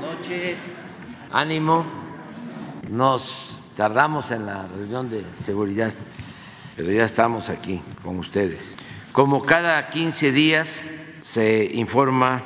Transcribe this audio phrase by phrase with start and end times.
[0.00, 0.64] noches.
[1.32, 1.84] Ánimo.
[2.88, 5.92] Nos tardamos en la reunión de seguridad,
[6.76, 8.76] pero ya estamos aquí con ustedes.
[9.12, 10.86] Como cada 15 días
[11.22, 12.42] se informa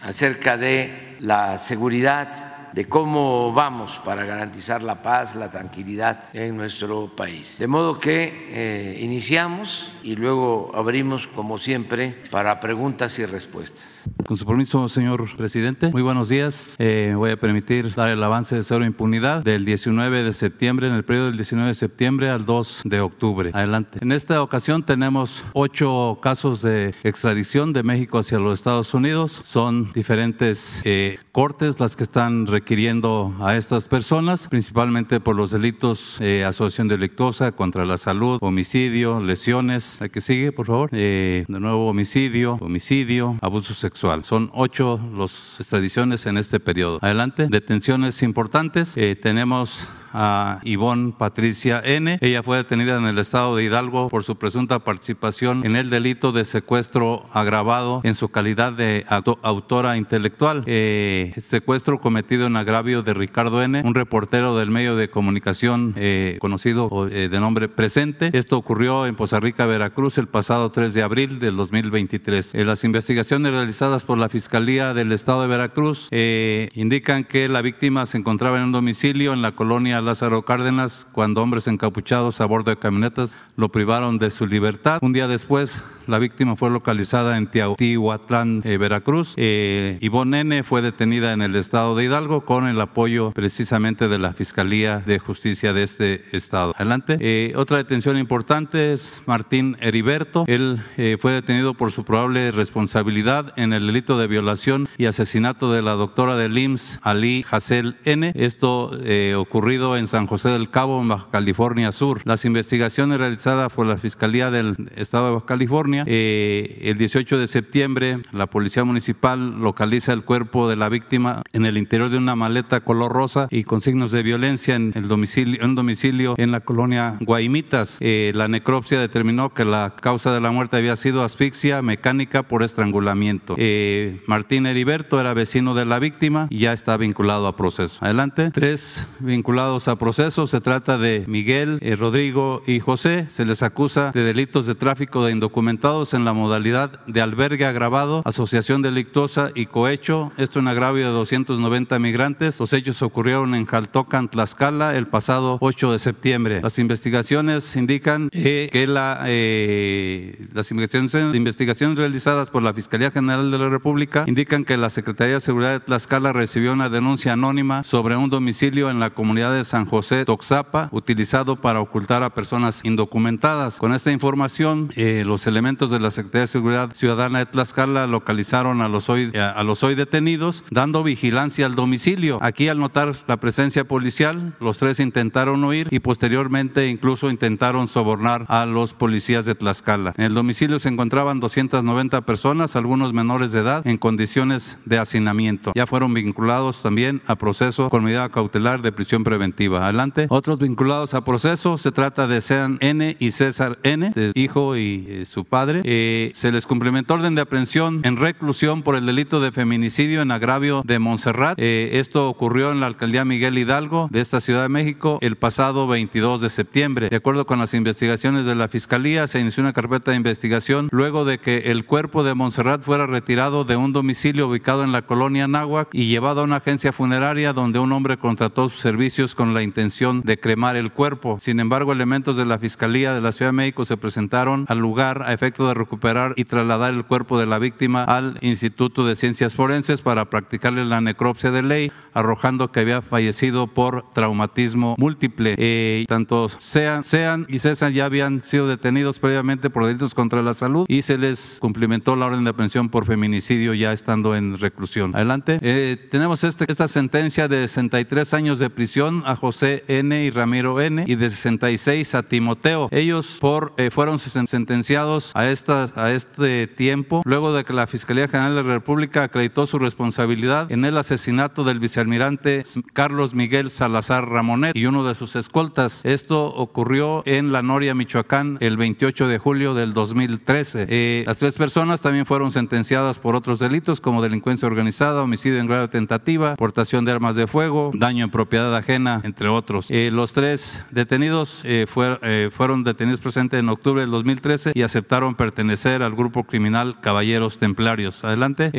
[0.00, 7.14] acerca de la seguridad de cómo vamos para garantizar la paz, la tranquilidad en nuestro
[7.14, 7.58] país.
[7.58, 14.08] De modo que eh, iniciamos y luego abrimos, como siempre, para preguntas y respuestas.
[14.26, 16.76] Con su permiso, señor presidente, muy buenos días.
[16.78, 20.94] Eh, voy a permitir dar el avance de cero impunidad del 19 de septiembre, en
[20.94, 23.50] el periodo del 19 de septiembre al 2 de octubre.
[23.54, 23.98] Adelante.
[24.02, 29.40] En esta ocasión tenemos ocho casos de extradición de México hacia los Estados Unidos.
[29.44, 36.16] Son diferentes eh, cortes las que están requiriendo a estas personas, principalmente por los delitos
[36.20, 40.90] eh, asociación delictuosa contra la salud, homicidio, lesiones, ¿A que sigue, por favor?
[40.92, 44.24] Eh, de nuevo, homicidio, homicidio, abuso sexual.
[44.24, 46.98] Son ocho las extradiciones en este periodo.
[47.00, 47.46] Adelante.
[47.48, 48.96] Detenciones importantes.
[48.96, 52.18] Eh, tenemos a Ivonne Patricia N.
[52.20, 56.32] Ella fue detenida en el estado de Hidalgo por su presunta participación en el delito
[56.32, 60.64] de secuestro agravado en su calidad de autora intelectual.
[60.66, 66.38] Eh, secuestro cometido en agravio de Ricardo N., un reportero del medio de comunicación eh,
[66.40, 68.30] conocido eh, de nombre Presente.
[68.32, 72.54] Esto ocurrió en Poza Rica, Veracruz, el pasado 3 de abril del 2023.
[72.54, 78.18] las investigaciones realizadas por la Fiscalía del Estado de Veracruz indican que la víctima se
[78.18, 82.78] encontraba en un domicilio en la colonia Lázaro Cárdenas cuando hombres encapuchados a bordo de
[82.78, 84.98] camionetas lo privaron de su libertad.
[85.02, 89.34] Un día después, la víctima fue localizada en Tihuatlán, eh, Veracruz.
[89.36, 90.62] Eh, Ivonne N.
[90.62, 95.18] fue detenida en el estado de Hidalgo con el apoyo precisamente de la Fiscalía de
[95.18, 96.74] Justicia de este estado.
[96.76, 97.18] Adelante.
[97.20, 100.44] Eh, otra detención importante es Martín Heriberto.
[100.46, 105.70] Él eh, fue detenido por su probable responsabilidad en el delito de violación y asesinato
[105.72, 108.32] de la doctora del IMSS, Ali Hassel N.
[108.34, 108.92] Esto
[109.36, 112.22] ocurrido en San José del Cabo, Baja California Sur.
[112.24, 115.97] Las investigaciones realizadas por la Fiscalía del Estado de Baja California.
[116.06, 121.66] Eh, el 18 de septiembre, la Policía Municipal localiza el cuerpo de la víctima en
[121.66, 125.64] el interior de una maleta color rosa y con signos de violencia en el domicilio,
[125.64, 127.98] un domicilio en la colonia Guaimitas.
[128.00, 132.62] Eh, la necropsia determinó que la causa de la muerte había sido asfixia mecánica por
[132.62, 133.54] estrangulamiento.
[133.56, 137.98] Eh, Martín Heriberto era vecino de la víctima y ya está vinculado a proceso.
[138.00, 138.50] Adelante.
[138.52, 140.46] Tres vinculados a proceso.
[140.46, 145.32] Se trata de Miguel, Rodrigo y José se les acusa de delitos de tráfico de
[145.32, 150.30] indocumentados en la modalidad de albergue agravado, asociación delictuosa y cohecho.
[150.36, 152.60] Esto en agravio de 290 migrantes.
[152.60, 156.60] Los hechos ocurrieron en Jaltocan, Tlaxcala, el pasado 8 de septiembre.
[156.60, 163.50] Las investigaciones indican eh, que la, eh, las investigaciones, investigaciones realizadas por la Fiscalía General
[163.50, 167.82] de la República indican que la Secretaría de Seguridad de Tlaxcala recibió una denuncia anónima
[167.82, 172.84] sobre un domicilio en la comunidad de San José Toxapa utilizado para ocultar a personas
[172.84, 178.06] indocumentadas con esta información, eh, los elementos de la Secretaría de Seguridad Ciudadana de Tlaxcala
[178.06, 182.38] localizaron a los, hoy, a los hoy detenidos, dando vigilancia al domicilio.
[182.40, 188.46] Aquí, al notar la presencia policial, los tres intentaron huir y posteriormente incluso intentaron sobornar
[188.48, 190.14] a los policías de Tlaxcala.
[190.16, 195.72] En el domicilio se encontraban 290 personas, algunos menores de edad, en condiciones de hacinamiento.
[195.74, 199.84] Ya fueron vinculados también a proceso con medida cautelar de prisión preventiva.
[199.84, 200.28] Adelante.
[200.30, 205.26] Otros vinculados a proceso se trata de Sean N y César N, hijo y eh,
[205.26, 205.57] su padre.
[205.84, 210.30] Eh, se les cumplimentó orden de aprehensión en reclusión por el delito de feminicidio en
[210.30, 211.58] agravio de Montserrat.
[211.58, 215.88] Eh, esto ocurrió en la alcaldía Miguel Hidalgo de esta Ciudad de México el pasado
[215.88, 217.08] 22 de septiembre.
[217.08, 221.24] De acuerdo con las investigaciones de la Fiscalía, se inició una carpeta de investigación luego
[221.24, 225.48] de que el cuerpo de Montserrat fuera retirado de un domicilio ubicado en la colonia
[225.48, 229.62] Náhuac y llevado a una agencia funeraria donde un hombre contrató sus servicios con la
[229.62, 231.38] intención de cremar el cuerpo.
[231.40, 235.22] Sin embargo, elementos de la Fiscalía de la Ciudad de México se presentaron al lugar
[235.22, 240.02] a de recuperar y trasladar el cuerpo de la víctima al Instituto de Ciencias Forenses
[240.02, 245.54] para practicarle la necropsia de ley, arrojando que había fallecido por traumatismo múltiple.
[245.58, 250.54] Eh, tanto Sean, Sean y César ya habían sido detenidos previamente por delitos contra la
[250.54, 255.14] salud y se les cumplimentó la orden de aprehensión por feminicidio ya estando en reclusión.
[255.14, 255.58] Adelante.
[255.62, 260.24] Eh, tenemos este, esta sentencia de 63 años de prisión a José N.
[260.24, 261.04] y Ramiro N.
[261.06, 267.22] y de 66 a Timoteo ellos por, eh, fueron sentenciados a, esta, a este tiempo,
[267.24, 271.62] luego de que la Fiscalía General de la República acreditó su responsabilidad en el asesinato
[271.62, 276.00] del vicealmirante Carlos Miguel Salazar Ramonet y uno de sus escoltas.
[276.02, 280.86] Esto ocurrió en La Noria, Michoacán, el 28 de julio del 2013.
[280.88, 285.68] Eh, las tres personas también fueron sentenciadas por otros delitos como delincuencia organizada, homicidio en
[285.68, 289.86] grado de tentativa, portación de armas de fuego, daño en propiedad ajena, entre otros.
[289.88, 296.02] Eh, los tres detenidos eh, fueron detenidos presentes en octubre del 2013 y aceptaron pertenecer
[296.02, 298.24] al grupo criminal Caballeros Templarios.
[298.24, 298.70] Adelante.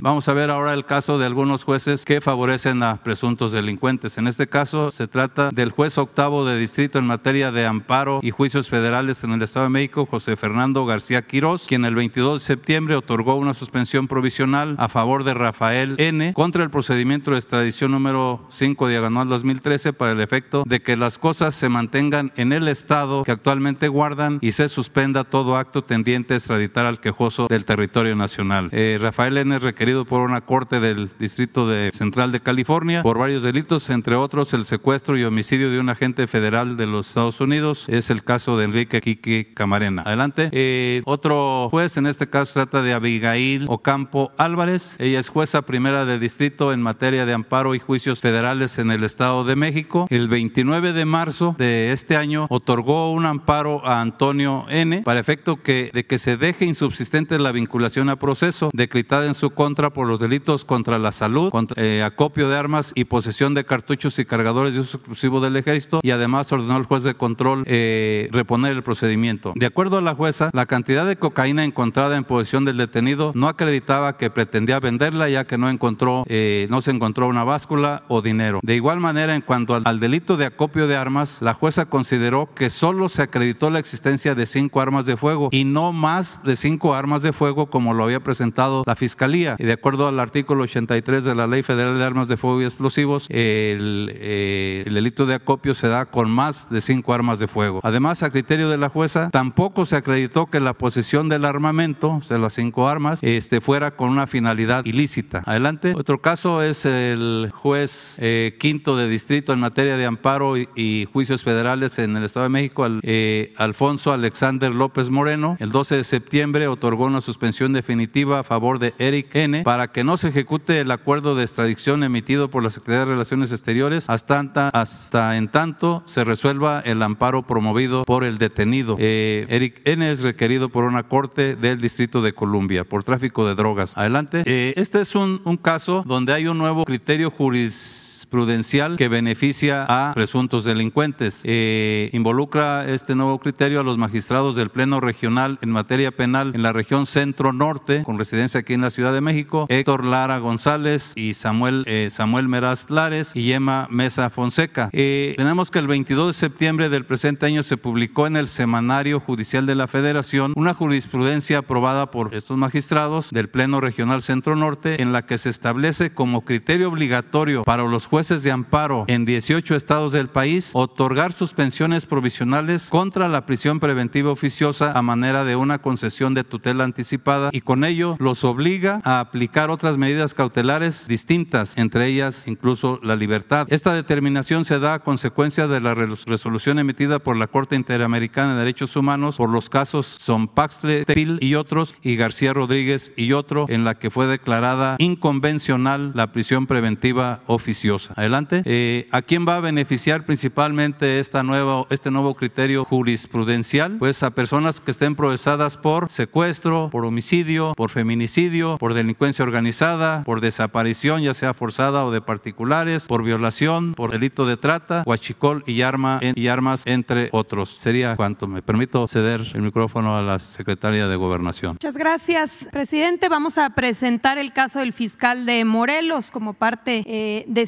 [0.00, 4.18] vamos a ver ahora el caso de algunos jueces que favorecen a presuntos delincuentes.
[4.18, 8.30] En este caso se trata del juez octavo de distrito en materia de amparo y
[8.30, 12.46] juicios federales en el Estado de México, José Fernando García Quirós, quien el 22 de
[12.46, 16.32] septiembre otorgó una suspensión provisional a favor de Rafael N.
[16.34, 21.18] contra el procedimiento de extradición número 5 diagonal 2013 para el efecto de que las
[21.18, 26.34] cosas se mantengan en el Estado que actualmente guardan y se suspenda todo acto tendiente
[26.34, 28.68] a extraditar al quejoso del territorio nacional.
[28.72, 29.56] Eh, Rafael N.
[29.56, 34.14] es requerido por una corte del Distrito de Central de California por varios delitos, entre
[34.14, 37.84] otros el secuestro y homicidio de un agente federal de los Estados Unidos.
[37.88, 40.02] Es el caso de Enrique Quique Camarena.
[40.02, 40.48] Adelante.
[40.52, 44.96] Eh, otro juez, en este caso trata de Abigail Ocampo Álvarez.
[44.98, 49.04] Ella es jueza primera de distrito en materia de amparo y juicios federales en el
[49.04, 50.06] Estado de México.
[50.10, 55.02] El 29 de marzo de este año otorgó un amparo a Antonio N.
[55.02, 59.50] para efecto que, de que se deje insubsistente la vinculación a proceso decretada en su
[59.50, 63.64] contra por los delitos contra la salud, contra, eh, acopio de armas y posesión de
[63.64, 67.64] cartuchos y cargadores de uso exclusivo del ejército y además ordenó al juez de control
[67.66, 69.52] eh, reponer el procedimiento.
[69.56, 73.48] De acuerdo a la jueza, la cantidad de cocaína encontrada en posesión del detenido no
[73.48, 78.22] acreditaba que pretendía venderla ya que no encontró, eh, no se encontró una báscula o
[78.22, 78.60] dinero.
[78.62, 82.50] De igual manera, en cuanto al, al, delito de acopio de armas, la jueza consideró
[82.54, 86.56] que solo se acreditó la existencia de cinco armas de fuego y no más de
[86.56, 89.56] cinco armas de fuego como lo había presentado la fiscalía.
[89.58, 92.64] Y de acuerdo al artículo 83 de la Ley Federal de Armas de Fuego y
[92.64, 97.48] Explosivos, el, eh, el delito de acopio se da con más de cinco armas de
[97.48, 97.80] fuego.
[97.82, 102.22] Además, a criterio de la jueza, tampoco se acreditó que la posesión del armamento, o
[102.22, 105.42] sea, las cinco armas, este, fuera con una finalidad ilícita.
[105.46, 105.92] Adelante.
[105.96, 111.42] Otro caso es el juez eh, quinto de distrito en materia de amparo y, juicios
[111.42, 115.25] federales en el Estado de México, eh, Alfonso Alexander López Moreno.
[115.26, 119.62] El 12 de septiembre otorgó una suspensión definitiva a favor de Eric N.
[119.64, 123.50] para que no se ejecute el acuerdo de extradición emitido por la Secretaría de Relaciones
[123.50, 128.96] Exteriores hasta, en tanto se resuelva el amparo promovido por el detenido.
[129.00, 130.08] Eh, Eric N.
[130.10, 133.96] es requerido por una corte del Distrito de Columbia por tráfico de drogas.
[133.96, 134.42] Adelante.
[134.46, 139.86] Eh, este es un, un caso donde hay un nuevo criterio juris prudencial que beneficia
[139.88, 141.40] a presuntos delincuentes.
[141.44, 146.62] Eh, involucra este nuevo criterio a los magistrados del Pleno Regional en materia penal en
[146.62, 151.34] la región centro-norte, con residencia aquí en la Ciudad de México, Héctor Lara González y
[151.34, 154.90] Samuel, eh, Samuel Meraz Lares y Emma Mesa Fonseca.
[154.92, 159.20] Eh, tenemos que el 22 de septiembre del presente año se publicó en el Semanario
[159.20, 165.12] Judicial de la Federación una jurisprudencia aprobada por estos magistrados del Pleno Regional Centro-Norte en
[165.12, 169.76] la que se establece como criterio obligatorio para los jueces jueces de amparo en 18
[169.76, 175.82] estados del país otorgar suspensiones provisionales contra la prisión preventiva oficiosa a manera de una
[175.82, 181.76] concesión de tutela anticipada y con ello los obliga a aplicar otras medidas cautelares distintas,
[181.76, 183.66] entre ellas incluso la libertad.
[183.68, 188.60] Esta determinación se da a consecuencia de la resolución emitida por la Corte Interamericana de
[188.60, 193.84] Derechos Humanos por los casos Sonpaxtle, Tepil y otros y García Rodríguez y otro en
[193.84, 198.05] la que fue declarada inconvencional la prisión preventiva oficiosa.
[198.14, 198.62] Adelante.
[198.64, 203.96] Eh, ¿A quién va a beneficiar principalmente esta nueva, este nuevo criterio jurisprudencial?
[203.98, 210.22] Pues a personas que estén procesadas por secuestro, por homicidio, por feminicidio, por delincuencia organizada,
[210.24, 215.62] por desaparición, ya sea forzada o de particulares, por violación, por delito de trata, huachicol
[215.66, 217.70] y, arma, y armas, entre otros.
[217.70, 218.46] Sería cuanto.
[218.46, 221.72] Me permito ceder el micrófono a la secretaria de Gobernación.
[221.72, 223.28] Muchas gracias, presidente.
[223.28, 227.66] Vamos a presentar el caso del fiscal de Morelos como parte eh, de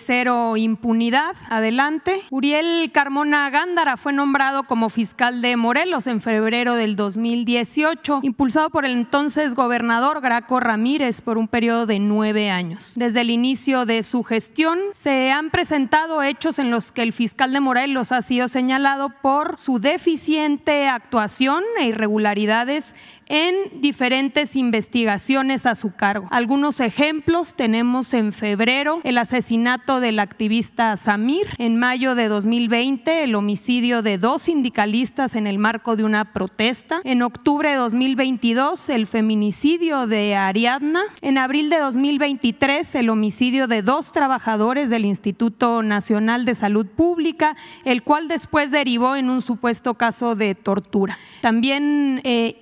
[0.56, 1.36] impunidad.
[1.48, 2.22] Adelante.
[2.30, 8.84] Uriel Carmona Gándara fue nombrado como fiscal de Morelos en febrero del 2018, impulsado por
[8.84, 12.92] el entonces gobernador Graco Ramírez por un periodo de nueve años.
[12.96, 17.52] Desde el inicio de su gestión se han presentado hechos en los que el fiscal
[17.52, 22.94] de Morelos ha sido señalado por su deficiente actuación e irregularidades
[23.28, 26.26] en diferentes investigaciones a su cargo.
[26.30, 33.34] Algunos ejemplos tenemos en febrero el asesinato del activista Samir, en mayo de 2020 el
[33.34, 39.06] homicidio de dos sindicalistas en el marco de una protesta, en octubre de 2022 el
[39.06, 46.44] feminicidio de Ariadna, en abril de 2023 el homicidio de dos trabajadores del Instituto Nacional
[46.44, 51.18] de Salud Pública, el cual después derivó en un supuesto caso de tortura.
[51.40, 52.58] También eh,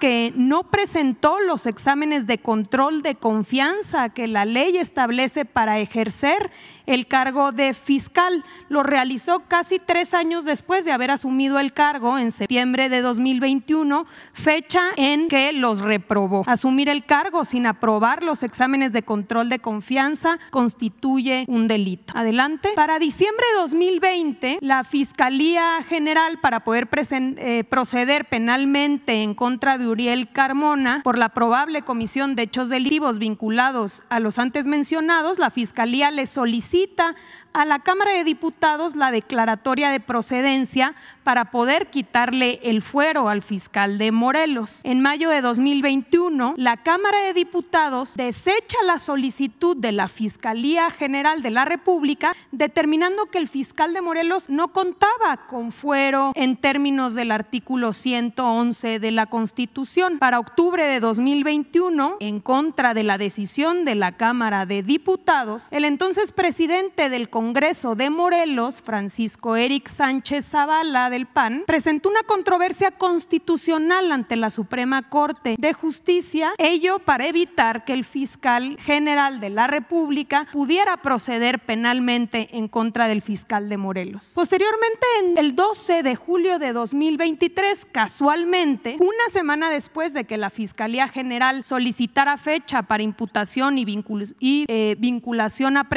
[0.00, 6.50] que no presentó los exámenes de control de confianza que la ley establece para ejercer
[6.86, 8.44] el cargo de fiscal.
[8.68, 14.06] Lo realizó casi tres años después de haber asumido el cargo en septiembre de 2021,
[14.32, 16.44] fecha en que los reprobó.
[16.46, 22.14] Asumir el cargo sin aprobar los exámenes de control de confianza constituye un delito.
[22.16, 22.70] Adelante.
[22.74, 29.88] Para diciembre de 2020, la Fiscalía General, para poder eh, proceder penalmente en contra de
[29.88, 35.50] Uriel Carmona por la probable comisión de hechos delictivos vinculados a los antes mencionados, la
[35.50, 37.14] Fiscalía le solicita cita
[37.58, 43.42] a la Cámara de Diputados la declaratoria de procedencia para poder quitarle el fuero al
[43.42, 44.80] fiscal de Morelos.
[44.84, 51.42] En mayo de 2021, la Cámara de Diputados desecha la solicitud de la Fiscalía General
[51.42, 57.16] de la República, determinando que el fiscal de Morelos no contaba con fuero en términos
[57.16, 60.20] del artículo 111 de la Constitución.
[60.20, 65.84] Para octubre de 2021, en contra de la decisión de la Cámara de Diputados, el
[65.84, 72.90] entonces presidente del Congreso de Morelos, Francisco Eric Sánchez Zavala del PAN, presentó una controversia
[72.90, 79.48] constitucional ante la Suprema Corte de Justicia, ello para evitar que el fiscal general de
[79.48, 84.32] la República pudiera proceder penalmente en contra del fiscal de Morelos.
[84.34, 90.50] Posteriormente, en el 12 de julio de 2023, casualmente, una semana después de que la
[90.50, 95.88] Fiscalía General solicitara fecha para imputación y, eh, vinculación a,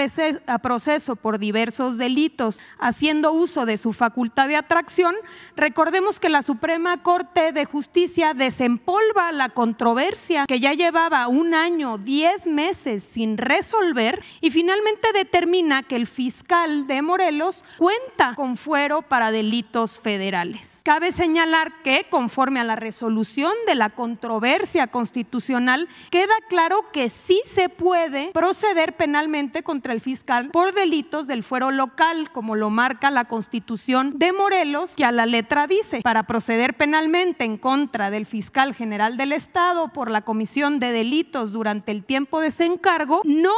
[0.47, 5.15] a proceso por diversos delitos, haciendo uso de su facultad de atracción,
[5.55, 11.97] recordemos que la Suprema Corte de Justicia desempolva la controversia que ya llevaba un año,
[11.97, 19.01] diez meses sin resolver y finalmente determina que el fiscal de Morelos cuenta con fuero
[19.01, 20.81] para delitos federales.
[20.83, 27.41] Cabe señalar que, conforme a la resolución de la controversia constitucional, queda claro que sí
[27.45, 33.11] se puede proceder penalmente contra el fiscal por delitos del fuero local, como lo marca
[33.11, 38.25] la Constitución de Morelos, que a la letra dice, para proceder penalmente en contra del
[38.25, 43.21] fiscal general del Estado por la comisión de delitos durante el tiempo de ese encargo,
[43.23, 43.53] no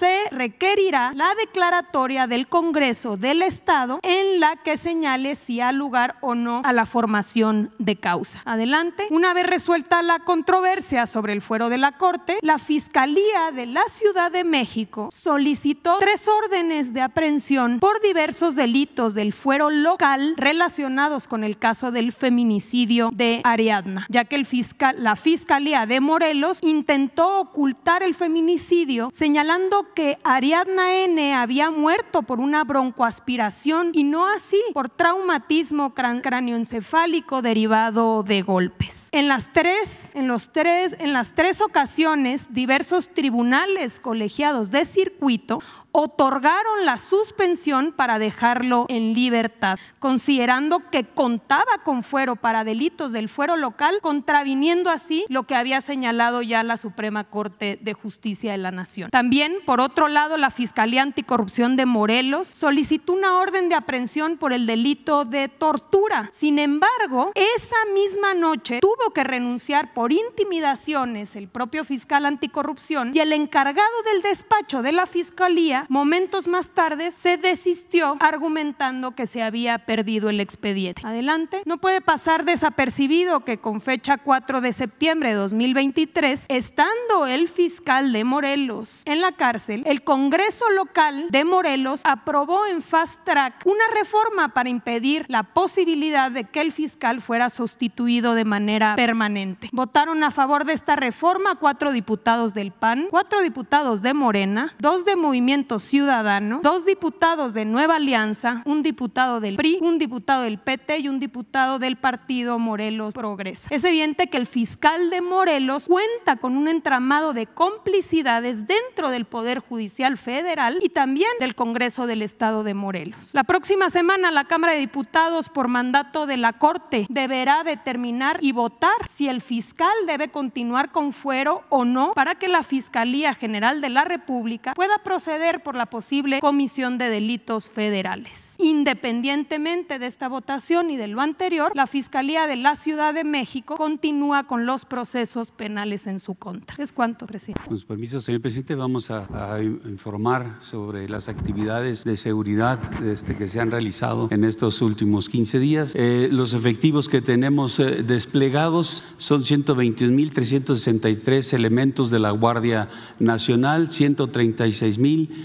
[0.00, 6.16] se requerirá la declaratoria del Congreso del Estado en la que señale si ha lugar
[6.20, 8.42] o no a la formación de causa.
[8.44, 9.06] Adelante.
[9.10, 13.84] Una vez resuelta la controversia sobre el fuero de la Corte, la Fiscalía de la
[13.88, 21.28] Ciudad de México solicitó tres órdenes de aprehensión por diversos delitos del fuero local relacionados
[21.28, 26.58] con el caso del feminicidio de Ariadna, ya que el fiscal, la Fiscalía de Morelos
[26.62, 34.26] intentó ocultar el feminicidio señalando que Ariadna N había muerto por una broncoaspiración y no
[34.26, 39.08] así por traumatismo cráneoencefálico derivado de golpes.
[39.12, 45.60] En las tres, en los tres, en las tres ocasiones, diversos tribunales colegiados de circuito
[45.92, 53.28] otorgaron la suspensión para dejarlo en libertad, considerando que contaba con fuero para delitos del
[53.28, 58.58] fuero local, contraviniendo así lo que había señalado ya la Suprema Corte de Justicia de
[58.58, 59.10] la Nación.
[59.10, 64.52] También, por otro lado, la Fiscalía Anticorrupción de Morelos solicitó una orden de aprehensión por
[64.52, 66.30] el delito de tortura.
[66.32, 73.20] Sin embargo, esa misma noche tuvo que renunciar por intimidaciones el propio fiscal anticorrupción y
[73.20, 79.42] el encargado del despacho de la Fiscalía momentos más tarde se desistió argumentando que se
[79.42, 81.02] había perdido el expediente.
[81.04, 81.62] Adelante.
[81.64, 88.12] No puede pasar desapercibido que con fecha 4 de septiembre de 2023, estando el fiscal
[88.12, 93.84] de Morelos en la cárcel, el Congreso local de Morelos aprobó en fast track una
[93.94, 99.68] reforma para impedir la posibilidad de que el fiscal fuera sustituido de manera permanente.
[99.72, 105.04] Votaron a favor de esta reforma cuatro diputados del PAN, cuatro diputados de Morena, dos
[105.04, 110.42] de Movimiento Ciudadano, dos dos diputados de Nueva Alianza, un diputado del PRI, un diputado
[110.42, 113.68] del PT y un diputado del partido Morelos Progresa.
[113.70, 119.26] Es evidente que el fiscal de Morelos cuenta con un entramado de complicidades dentro del
[119.26, 123.34] Poder Judicial Federal y también del Congreso del Estado de Morelos.
[123.34, 128.52] La próxima semana la Cámara de Diputados, por mandato de la Corte, deberá determinar y
[128.52, 133.80] votar si el fiscal debe continuar con fuero o no para que la Fiscalía General
[133.82, 138.56] de la República pueda proceder por la posible comisión de delitos federales.
[138.58, 143.76] Independientemente de esta votación y de lo anterior, la Fiscalía de la Ciudad de México
[143.76, 146.76] continúa con los procesos penales en su contra.
[146.78, 147.62] Es cuanto, presidente.
[147.66, 149.22] Con su permiso, señor presidente, vamos a,
[149.62, 155.58] informar sobre las actividades de seguridad este, que se han realizado en estos últimos 15
[155.58, 155.94] días.
[155.94, 162.88] Eh, los efectivos que tenemos eh, desplegados son 121.363 elementos de la Guardia
[163.18, 163.88] Nacional,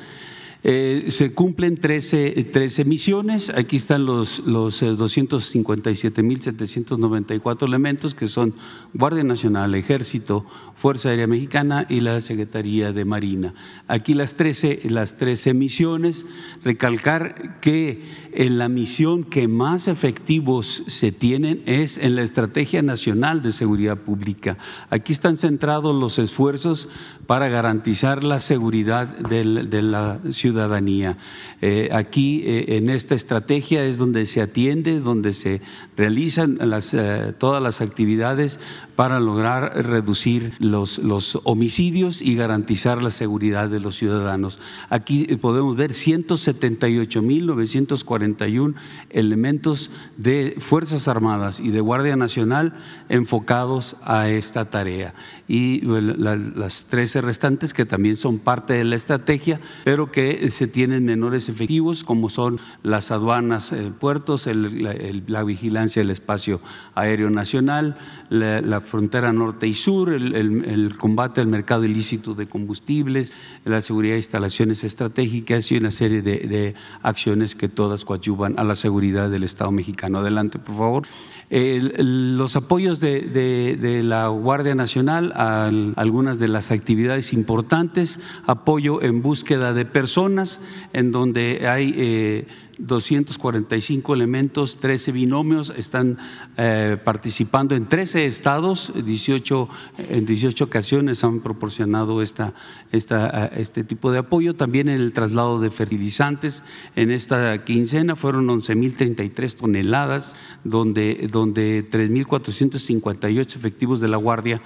[0.65, 3.49] Eh, se cumplen 13, 13, misiones.
[3.49, 8.53] Aquí están los, los 257.794 elementos que son
[8.93, 13.53] Guardia Nacional, Ejército, Fuerza Aérea Mexicana y la Secretaría de Marina.
[13.89, 16.25] Aquí las 13, las 13 misiones.
[16.63, 18.01] Recalcar que
[18.31, 23.97] en la misión que más efectivos se tienen es en la Estrategia Nacional de Seguridad
[23.97, 24.57] Pública.
[24.89, 26.87] Aquí están centrados los esfuerzos
[27.27, 31.17] para garantizar la seguridad de la ciudadanía.
[31.61, 35.61] Eh, aquí, eh, en esta estrategia, es donde se atiende, donde se
[35.95, 36.57] realizan
[36.93, 38.59] eh, todas las actividades
[38.95, 40.99] para lograr reducir los,
[41.43, 44.59] homicidios y garantizar la seguridad de los ciudadanos.
[44.89, 48.73] Aquí podemos ver 178.941
[49.09, 52.75] elementos de Fuerzas Armadas y de Guardia Nacional
[53.09, 55.15] enfocados a esta tarea.
[55.47, 61.05] Y las 13 restantes que también son parte de la estrategia, pero que se tienen
[61.05, 66.61] menores efectivos, como son las aduanas, eh, puertos, la vigilancia del espacio
[66.95, 67.97] aéreo nacional,
[68.29, 73.33] la, frontera norte y sur, el, combate al mercado ilícito de combustibles,
[73.65, 78.75] la seguridad de instalaciones estratégicas y una serie de, acciones que todas coadyuvan a la
[78.75, 80.19] seguridad del Estado mexicano.
[80.19, 81.07] Adelante, por favor.
[81.49, 89.73] los apoyos de, la Guardia Nacional a algunas de las actividades importantes, apoyo en búsqueda
[89.73, 90.61] de personas,
[90.93, 96.17] en donde hay eh, 245 elementos, 13 binomios, están
[96.57, 102.53] eh, participando en 13 estados, 18, en 18 ocasiones han proporcionado esta,
[102.91, 104.55] esta, este tipo de apoyo.
[104.55, 106.63] También en el traslado de fertilizantes,
[106.95, 114.61] en esta quincena fueron 11.033 toneladas, donde, donde 3.458 efectivos de la Guardia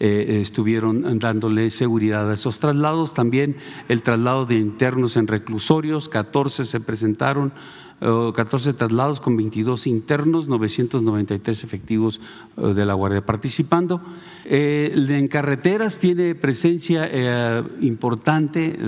[0.00, 3.12] eh, estuvieron dándole seguridad a esos traslados.
[3.12, 3.56] También
[3.88, 7.52] el traslado de internos en reclusorios, 14 se presentaron
[8.00, 12.20] 14 traslados con 22 internos, 993 efectivos
[12.56, 13.24] eh, de la Guardia.
[13.24, 14.00] Participando.
[14.46, 18.78] Eh, en carreteras tiene presencia eh, importante,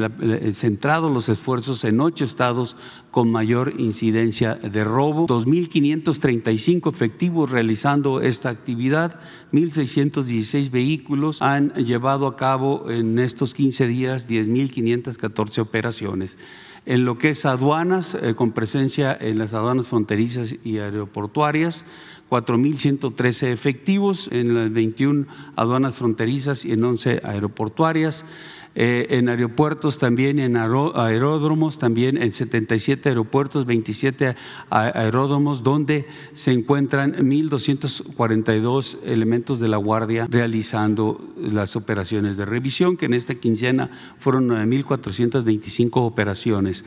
[0.54, 2.76] centrado los esfuerzos en ocho estados
[3.10, 9.20] con mayor incidencia de robo, 2.535 efectivos realizando esta actividad,
[9.52, 16.38] 1.616 vehículos han llevado a cabo en estos 15 días 10.514 operaciones
[16.84, 21.84] en lo que es aduanas, eh, con presencia en las aduanas fronterizas y aeroportuarias,
[22.30, 28.24] 4.113 efectivos en las 21 aduanas fronterizas y en 11 aeroportuarias.
[28.74, 34.34] Eh, en aeropuertos también, en aeródromos también, en 77 aeropuertos, 27
[34.70, 43.06] aeródromos, donde se encuentran 1.242 elementos de la Guardia realizando las operaciones de revisión, que
[43.06, 46.84] en esta quincena fueron 9.425 operaciones.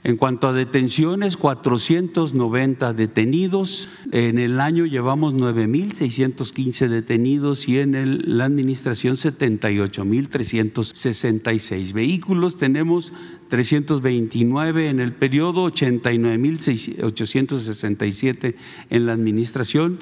[0.08, 3.90] En cuanto a detenciones, 490 detenidos.
[4.14, 12.56] En el año llevamos 9.615 detenidos y en la administración 78.366 vehículos.
[12.56, 13.12] Tenemos
[13.50, 18.56] 329 en el periodo, 89.867
[18.90, 20.00] en la administración.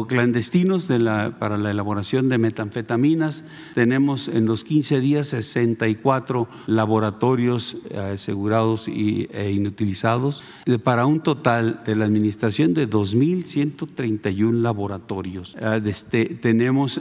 [0.08, 7.78] clandestinos de la, para la elaboración de metanfetaminas, tenemos en los 15 días 64 laboratorios
[7.96, 10.44] asegurados y, e inutilizados
[10.84, 15.56] para un total de la administración de 2.131 laboratorios.
[15.86, 17.00] Este, tenemos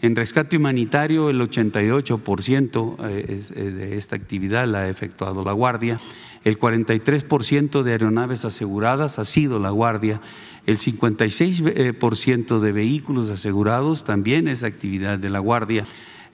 [0.01, 5.99] En rescate humanitario, el 88% eh, eh, de esta actividad la ha efectuado la Guardia.
[6.43, 10.21] El 43% de aeronaves aseguradas ha sido la Guardia.
[10.65, 15.85] El 56% de vehículos asegurados también es actividad de la Guardia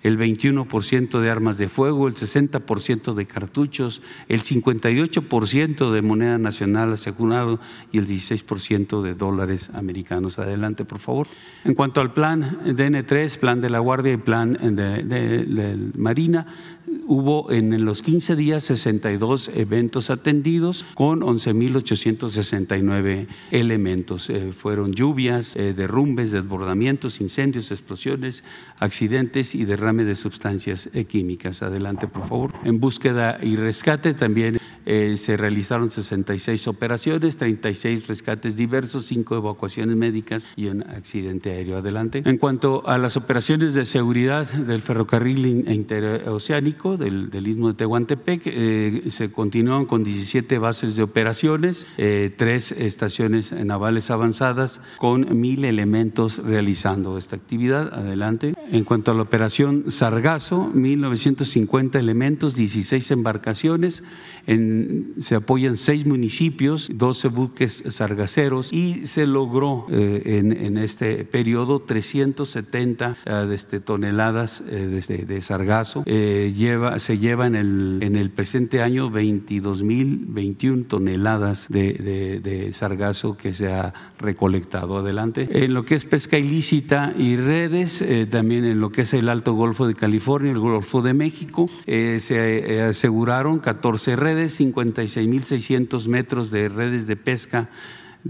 [0.03, 6.93] el 21% de armas de fuego, el 60% de cartuchos, el 58% de moneda nacional
[6.93, 7.59] asegurado
[7.91, 10.37] y el 16% de dólares americanos.
[10.39, 11.27] Adelante, por favor.
[11.63, 16.45] En cuanto al plan DN3, plan de la Guardia y plan de, de Marina,
[17.05, 24.29] hubo en los 15 días 62 eventos atendidos con 11.869 elementos.
[24.29, 28.43] Eh, fueron lluvias, eh, derrumbes, desbordamientos, incendios, explosiones,
[28.79, 31.61] accidentes y derrame de sustancias eh, químicas.
[31.61, 32.53] Adelante, por favor.
[32.63, 40.45] En búsqueda y rescate también se realizaron 66 operaciones, 36 rescates diversos, 5 evacuaciones médicas
[40.57, 41.77] y un accidente aéreo.
[41.77, 42.21] Adelante.
[42.25, 48.41] En cuanto a las operaciones de seguridad del ferrocarril interoceánico, del, istmo de Tehuantepec.
[48.45, 55.65] Eh, se continúan con 17 bases de operaciones, eh, tres estaciones navales avanzadas con mil
[55.65, 57.93] elementos realizando esta actividad.
[57.93, 58.53] Adelante.
[58.71, 64.03] En cuanto a la operación Sargazo, 1950 elementos, 16 embarcaciones
[65.17, 73.17] se apoyan seis municipios, 12 buques sargaceros y se logró eh, en, este periodo 370
[73.25, 76.03] eh, este, toneladas de, de, sargazo.
[76.97, 83.71] Se lleva en el, en el presente año 22.021 toneladas de, de sargazo que se
[83.71, 84.97] ha recolectado.
[84.97, 85.47] Adelante.
[85.51, 89.53] En lo que es pesca ilícita y redes, también en lo que es el Alto
[89.53, 97.07] Golfo de California, el Golfo de México, se aseguraron 14 redes, 56.600 metros de redes
[97.07, 97.69] de pesca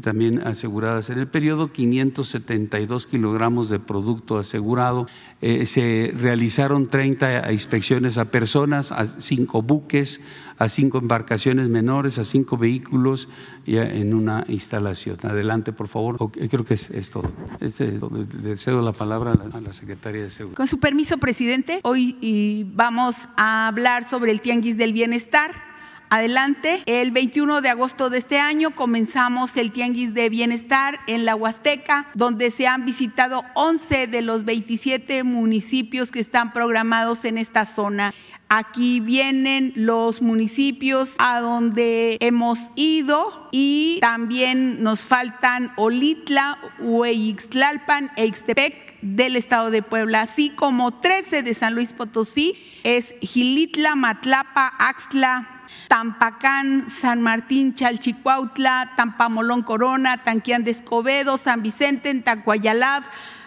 [0.01, 5.07] también aseguradas en el periodo, 572 kilogramos de producto asegurado.
[5.41, 10.19] Eh, se realizaron 30 inspecciones a personas, a cinco buques,
[10.57, 13.29] a cinco embarcaciones menores, a cinco vehículos
[13.65, 15.17] y en una instalación.
[15.23, 16.17] Adelante, por favor.
[16.31, 17.31] creo que es, todo.
[17.59, 20.57] le cedo la palabra a la, secretaria de Seguridad.
[20.57, 25.72] Con su permiso, presidente, hoy vamos a hablar sobre el Tianguis del Bienestar
[26.13, 26.83] adelante.
[26.85, 32.07] El 21 de agosto de este año comenzamos el Tianguis de Bienestar en la Huasteca,
[32.13, 38.13] donde se han visitado 11 de los 27 municipios que están programados en esta zona.
[38.47, 48.27] Aquí vienen los municipios a donde hemos ido y también nos faltan Olitla, Hueyixtlalpan e
[48.27, 54.67] Ixtepec del estado de Puebla, así como 13 de San Luis Potosí, es Gilitla, Matlapa,
[54.77, 55.52] Axtla,
[55.87, 63.03] Tampacán, San Martín, Chalchicuautla, Tampamolón Corona, Tanquián de Escobedo, San Vicente, Tacuayalab,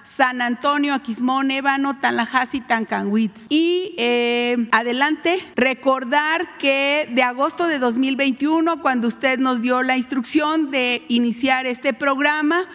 [0.07, 3.47] San Antonio, Aquismón, Ébano, Tanlajasi, Tancanhuitz.
[3.49, 10.71] Y eh, adelante, recordar que de agosto de 2021, cuando usted nos dio la instrucción
[10.71, 12.67] de iniciar este programa,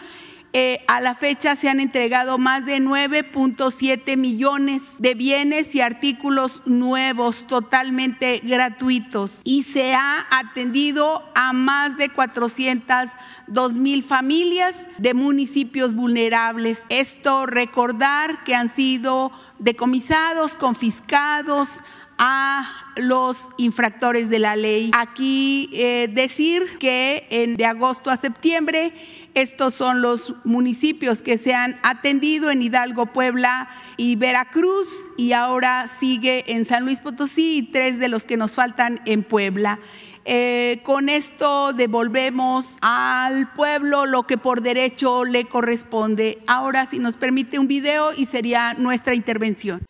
[0.54, 6.62] eh, a la fecha se han entregado más de 9.7 millones de bienes y artículos
[6.66, 15.96] nuevos totalmente gratuitos y se ha atendido a más de 402 mil familias de municipios
[15.96, 16.86] vulnerables.
[16.90, 21.82] Esto recordar que han sido decomisados, confiscados,
[22.24, 24.92] a los infractores de la ley.
[24.94, 28.94] Aquí eh, decir que de agosto a septiembre
[29.34, 35.88] estos son los municipios que se han atendido en Hidalgo, Puebla y Veracruz y ahora
[35.88, 39.80] sigue en San Luis Potosí y tres de los que nos faltan en Puebla.
[40.24, 46.38] Eh, con esto devolvemos al pueblo lo que por derecho le corresponde.
[46.46, 49.82] Ahora, si nos permite un video y sería nuestra intervención.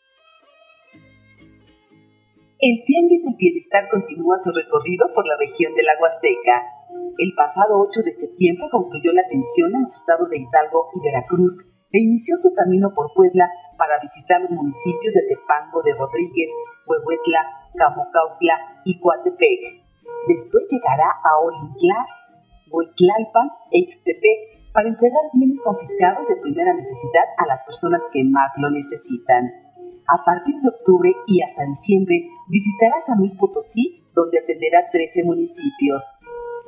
[2.62, 6.62] El Tianguis del Bienestar continúa su recorrido por la región de la Huasteca.
[7.18, 11.58] El pasado 8 de septiembre concluyó la atención en los estados de Hidalgo y Veracruz
[11.90, 13.50] e inició su camino por Puebla
[13.82, 16.54] para visitar los municipios de Tepango de Rodríguez,
[16.86, 19.82] Huehuetla, Camocautla y Coatepec.
[20.30, 22.06] Después llegará a Olinclá,
[22.70, 28.54] Huitlalpan e Ixtepec para entregar bienes confiscados de primera necesidad a las personas que más
[28.62, 29.50] lo necesitan.
[30.06, 36.04] A partir de octubre y hasta diciembre visitará San Luis Potosí, donde atenderá 13 municipios.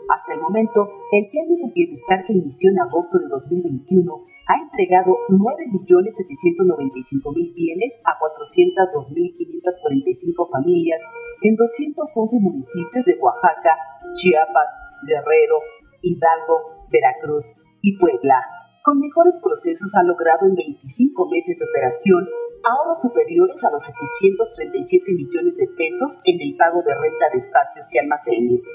[0.07, 5.17] Hasta el momento, el Tianguis del Bienestar que inició en agosto de 2021 ha entregado
[5.29, 10.99] 9.795.000 bienes a 402.545 familias
[11.41, 13.77] en 211 municipios de Oaxaca,
[14.15, 14.67] Chiapas,
[15.07, 15.57] Guerrero,
[16.01, 17.45] Hidalgo, Veracruz
[17.81, 18.43] y Puebla.
[18.83, 22.27] Con mejores procesos ha logrado en 25 meses de operación
[22.63, 27.85] ahorros superiores a los 737 millones de pesos en el pago de renta de espacios
[27.91, 28.71] y almacenes.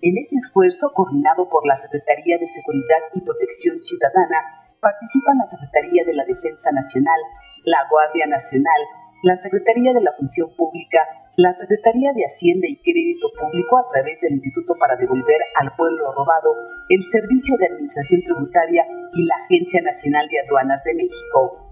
[0.00, 6.04] En este esfuerzo, coordinado por la Secretaría de Seguridad y Protección Ciudadana, participan la Secretaría
[6.04, 7.20] de la Defensa Nacional,
[7.64, 8.80] la Guardia Nacional,
[9.22, 11.00] la Secretaría de la Función Pública,
[11.36, 16.12] la Secretaría de Hacienda y Crédito Público a través del Instituto para Devolver al Pueblo
[16.12, 16.52] Robado,
[16.88, 21.63] el Servicio de Administración Tributaria y la Agencia Nacional de Aduanas de México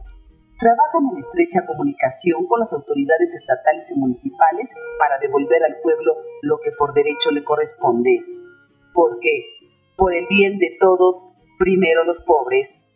[0.62, 6.60] trabajan en estrecha comunicación con las autoridades estatales y municipales para devolver al pueblo lo
[6.60, 8.22] que por derecho le corresponde.
[8.94, 9.42] Porque,
[9.96, 11.26] por el bien de todos,
[11.58, 12.86] primero los pobres.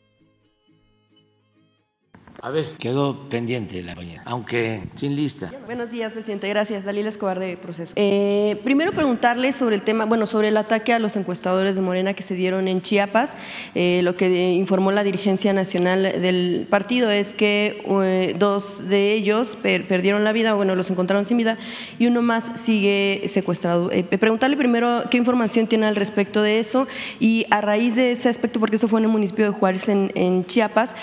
[2.42, 5.50] A ver, quedó pendiente la mañana, aunque sin lista.
[5.64, 6.48] Buenos días, presidente.
[6.48, 6.84] Gracias.
[6.84, 7.94] Dalila Escobar de Proceso.
[7.96, 12.12] Eh, primero preguntarle sobre el tema, bueno, sobre el ataque a los encuestadores de Morena
[12.12, 13.36] que se dieron en Chiapas.
[13.74, 19.56] Eh, lo que informó la dirigencia nacional del partido es que eh, dos de ellos
[19.56, 21.56] perdieron la vida, bueno, los encontraron sin vida,
[21.98, 23.90] y uno más sigue secuestrado.
[24.20, 26.86] preguntarle primero qué información tiene al respecto de eso
[27.18, 30.12] y a raíz de ese aspecto, porque eso fue en el municipio de Juárez, en,
[30.14, 30.94] en Chiapas,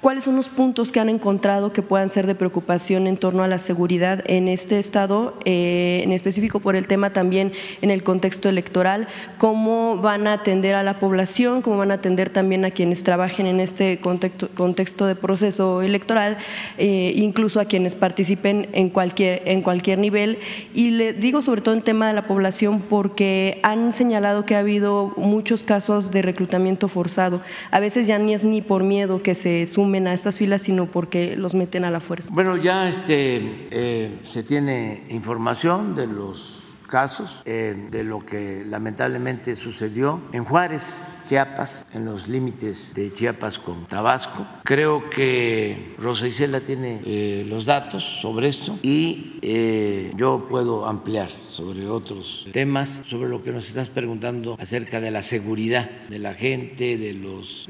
[0.00, 3.42] cuáles son los puntos puntos que han encontrado que puedan ser de preocupación en torno
[3.42, 7.50] a la seguridad en este estado, eh, en específico por el tema también
[7.82, 12.30] en el contexto electoral, cómo van a atender a la población, cómo van a atender
[12.30, 16.36] también a quienes trabajen en este contexto, contexto de proceso electoral,
[16.76, 20.38] eh, incluso a quienes participen en cualquier, en cualquier nivel.
[20.74, 24.60] Y le digo sobre todo en tema de la población porque han señalado que ha
[24.60, 27.40] habido muchos casos de reclutamiento forzado.
[27.72, 30.84] A veces ya ni es ni por miedo que se sumen a estas filas, sino
[30.84, 32.28] porque los meten a la fuerza.
[32.30, 36.57] Bueno, ya este, eh, se tiene información de los
[36.88, 43.58] casos eh, de lo que lamentablemente sucedió en Juárez, Chiapas, en los límites de Chiapas
[43.58, 44.46] con Tabasco.
[44.64, 51.28] Creo que Rosa Isela tiene eh, los datos sobre esto y eh, yo puedo ampliar
[51.46, 56.32] sobre otros temas, sobre lo que nos estás preguntando acerca de la seguridad de la
[56.32, 57.68] gente, de los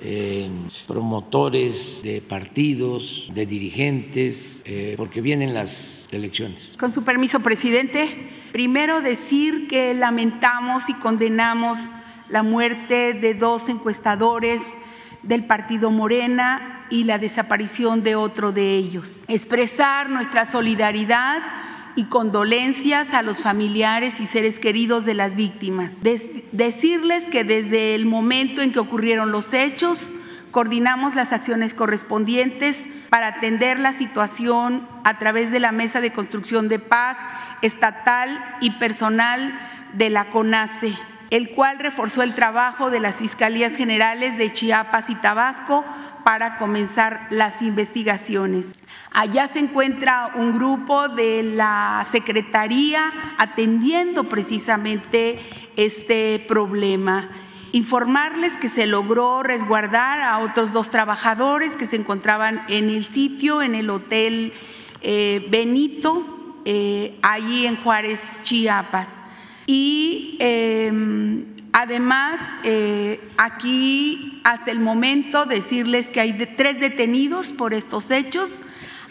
[0.86, 4.62] promotores de partidos, de dirigentes,
[4.96, 6.76] porque vienen las elecciones.
[6.78, 8.28] Con su permiso, presidente.
[8.52, 11.78] Primero decir que lamentamos y condenamos
[12.28, 14.62] la muerte de dos encuestadores
[15.22, 19.24] del partido Morena y la desaparición de otro de ellos.
[19.28, 21.42] Expresar nuestra solidaridad
[21.96, 26.02] y condolencias a los familiares y seres queridos de las víctimas.
[26.52, 29.98] decirles que desde el momento en que ocurrieron los hechos,
[30.50, 36.68] coordinamos las acciones correspondientes para atender la situación a través de la Mesa de Construcción
[36.68, 37.16] de Paz
[37.62, 39.58] estatal y personal
[39.92, 40.96] de la CONACE,
[41.30, 45.84] el cual reforzó el trabajo de las Fiscalías Generales de Chiapas y Tabasco
[46.24, 48.72] para comenzar las investigaciones.
[49.12, 55.40] Allá se encuentra un grupo de la Secretaría atendiendo precisamente
[55.76, 57.28] este problema.
[57.72, 63.60] Informarles que se logró resguardar a otros dos trabajadores que se encontraban en el sitio,
[63.60, 64.54] en el Hotel
[65.02, 66.37] eh, Benito,
[66.70, 69.22] eh, allí en Juárez, Chiapas.
[69.66, 78.10] Y em, además, eh, aquí hasta el momento decirles que hay tres detenidos por estos
[78.10, 78.62] hechos,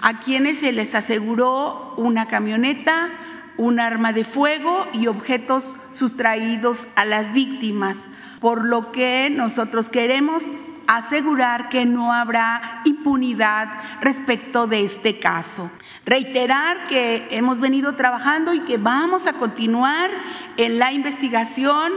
[0.02, 3.10] a quienes se les aseguró una camioneta,
[3.58, 7.98] un arma de fuego y objetos sustraídos a las víctimas
[8.40, 10.44] por lo que nosotros queremos
[10.88, 13.70] asegurar que no habrá impunidad
[14.02, 15.70] respecto de este caso.
[16.06, 20.10] Reiterar que hemos venido trabajando y que vamos a continuar
[20.56, 21.92] en la investigación,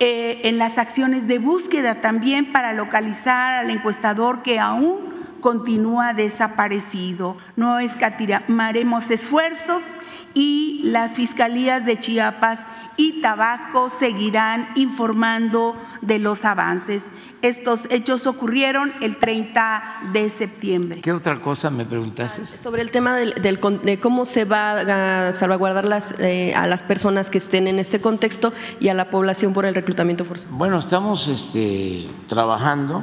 [0.00, 5.14] eh, en las acciones de búsqueda también para localizar al encuestador que aún
[5.44, 7.36] continúa desaparecido.
[7.54, 9.82] No escatimaremos esfuerzos
[10.32, 12.60] y las fiscalías de Chiapas
[12.96, 17.10] y Tabasco seguirán informando de los avances.
[17.42, 19.82] Estos hechos ocurrieron el 30
[20.14, 21.02] de septiembre.
[21.02, 22.46] ¿Qué otra cosa me preguntaste?
[22.46, 27.28] Sobre el tema del, de cómo se va a salvaguardar las, eh, a las personas
[27.28, 30.56] que estén en este contexto y a la población por el reclutamiento forzado.
[30.56, 33.02] Bueno, estamos este, trabajando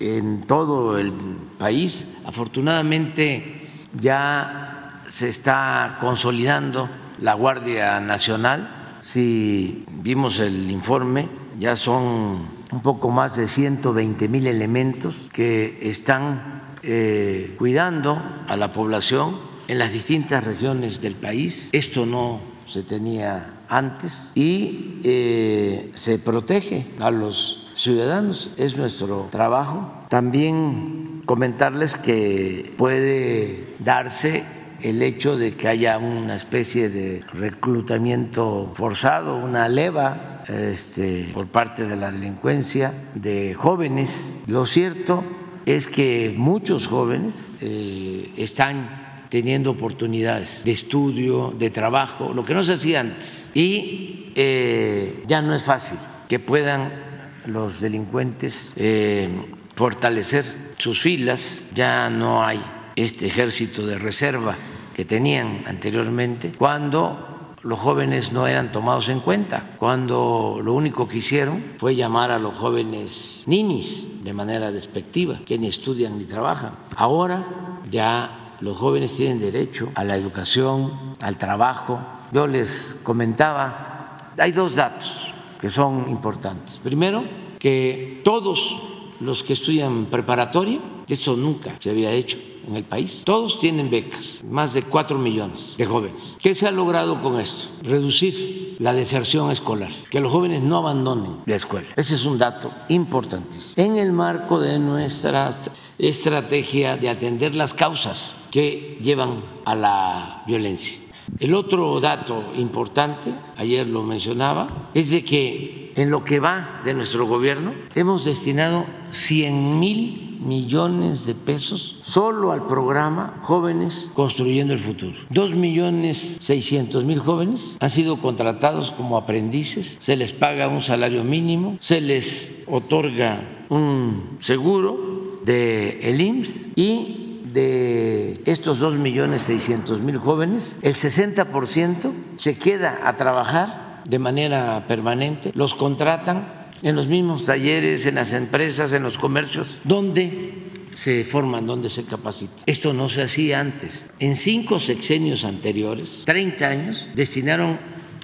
[0.00, 1.12] en todo el
[1.58, 2.06] país.
[2.24, 6.88] Afortunadamente ya se está consolidando
[7.18, 11.28] la Guardia Nacional si vimos el informe,
[11.58, 18.72] ya son un poco más de 120 mil elementos que están eh, cuidando a la
[18.72, 19.38] población
[19.68, 21.70] en las distintas regiones del país.
[21.72, 29.90] Esto no se tenía antes y eh, se protege a los ciudadanos, es nuestro trabajo.
[30.08, 34.44] También comentarles que puede darse
[34.82, 41.86] el hecho de que haya una especie de reclutamiento forzado, una leva este, por parte
[41.86, 44.36] de la delincuencia de jóvenes.
[44.46, 45.24] Lo cierto
[45.66, 52.62] es que muchos jóvenes eh, están teniendo oportunidades de estudio, de trabajo, lo que no
[52.62, 53.50] se hacía antes.
[53.54, 57.09] Y eh, ya no es fácil que puedan
[57.46, 59.28] los delincuentes eh,
[59.74, 60.44] fortalecer
[60.78, 62.62] sus filas, ya no hay
[62.96, 64.56] este ejército de reserva
[64.94, 71.18] que tenían anteriormente, cuando los jóvenes no eran tomados en cuenta, cuando lo único que
[71.18, 76.74] hicieron fue llamar a los jóvenes ninis de manera despectiva, que ni estudian ni trabajan.
[76.96, 77.44] Ahora
[77.90, 82.00] ya los jóvenes tienen derecho a la educación, al trabajo.
[82.32, 85.29] Yo les comentaba, hay dos datos
[85.60, 86.80] que son importantes.
[86.82, 87.24] Primero,
[87.58, 88.78] que todos
[89.20, 93.22] los que estudian preparatoria Esto nunca se había hecho en el país.
[93.24, 96.36] Todos tienen becas, más de 4 millones de jóvenes.
[96.40, 97.68] ¿Qué se ha logrado con esto?
[97.82, 101.88] Reducir la deserción escolar, que los jóvenes no abandonen la escuela.
[101.96, 103.84] Ese es un dato importantísimo.
[103.84, 105.50] En el marco de nuestra
[105.98, 110.96] estrategia de atender las causas que llevan a la violencia.
[111.38, 116.94] El otro dato importante, ayer lo mencionaba, es de que en lo que va de
[116.94, 124.78] nuestro gobierno hemos destinado 100 mil millones de pesos solo al programa Jóvenes Construyendo el
[124.78, 125.18] Futuro.
[125.28, 131.24] Dos millones seiscientos mil jóvenes han sido contratados como aprendices, se les paga un salario
[131.24, 140.18] mínimo, se les otorga un seguro de IMSS y de estos dos millones seiscientos mil
[140.18, 147.44] jóvenes, el 60% se queda a trabajar de manera permanente, los contratan en los mismos
[147.44, 150.54] talleres, en las empresas, en los comercios, donde
[150.92, 152.58] se forman, donde se capacitan.
[152.66, 154.06] Esto no se hacía antes.
[154.18, 157.78] En cinco sexenios anteriores, 30 años, destinaron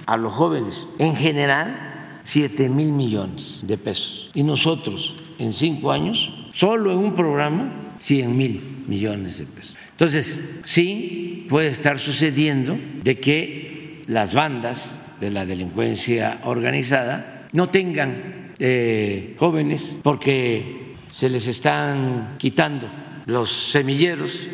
[0.05, 4.29] a los jóvenes en general 7 mil millones de pesos.
[4.33, 9.77] Y nosotros, en cinco años, solo en un programa, 100 mil millones de pesos.
[9.91, 18.53] Entonces, sí puede estar sucediendo de que las bandas de la delincuencia organizada no tengan
[18.59, 22.89] eh, jóvenes porque se les están quitando
[23.25, 24.47] los semilleros,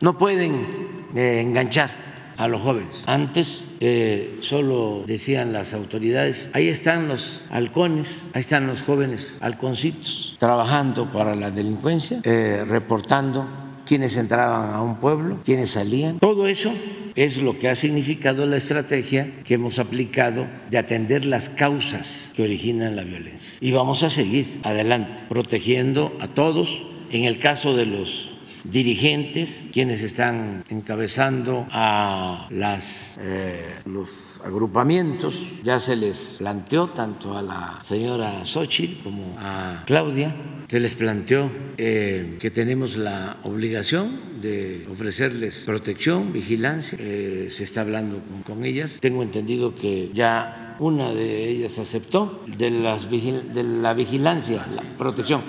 [0.00, 0.66] no pueden
[1.14, 2.07] eh, enganchar
[2.38, 3.04] a los jóvenes.
[3.06, 10.36] Antes eh, solo decían las autoridades, ahí están los halcones, ahí están los jóvenes halconcitos
[10.38, 13.46] trabajando para la delincuencia, reportando
[13.84, 16.18] quiénes entraban a un pueblo, quiénes salían.
[16.18, 16.72] Todo eso
[17.16, 22.42] es lo que ha significado la estrategia que hemos aplicado de atender las causas que
[22.42, 23.58] originan la violencia.
[23.60, 26.84] Y vamos a seguir adelante, protegiendo a todos.
[27.10, 28.37] En el caso de los
[28.70, 35.60] dirigentes, quienes están encabezando a las, eh, los agrupamientos.
[35.62, 40.34] Ya se les planteó tanto a la señora Xochitl como a Claudia,
[40.68, 46.98] se les planteó eh, que tenemos la obligación de ofrecerles protección, vigilancia.
[47.00, 48.98] Eh, se está hablando con, ellas.
[49.00, 55.42] Tengo entendido que ya una de ellas aceptó de, las de la vigilancia, la protección.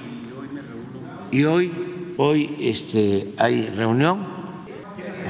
[1.32, 1.89] Y hoy
[2.22, 4.28] Hoy este, hay reunión.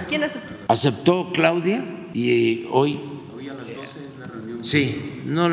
[0.08, 0.56] ¿Quién aceptó?
[0.68, 1.86] Aceptó Claudia
[2.16, 3.00] y hoy.
[3.32, 4.64] Hoy a las 12 es la reunión.
[4.64, 5.48] Sí, no,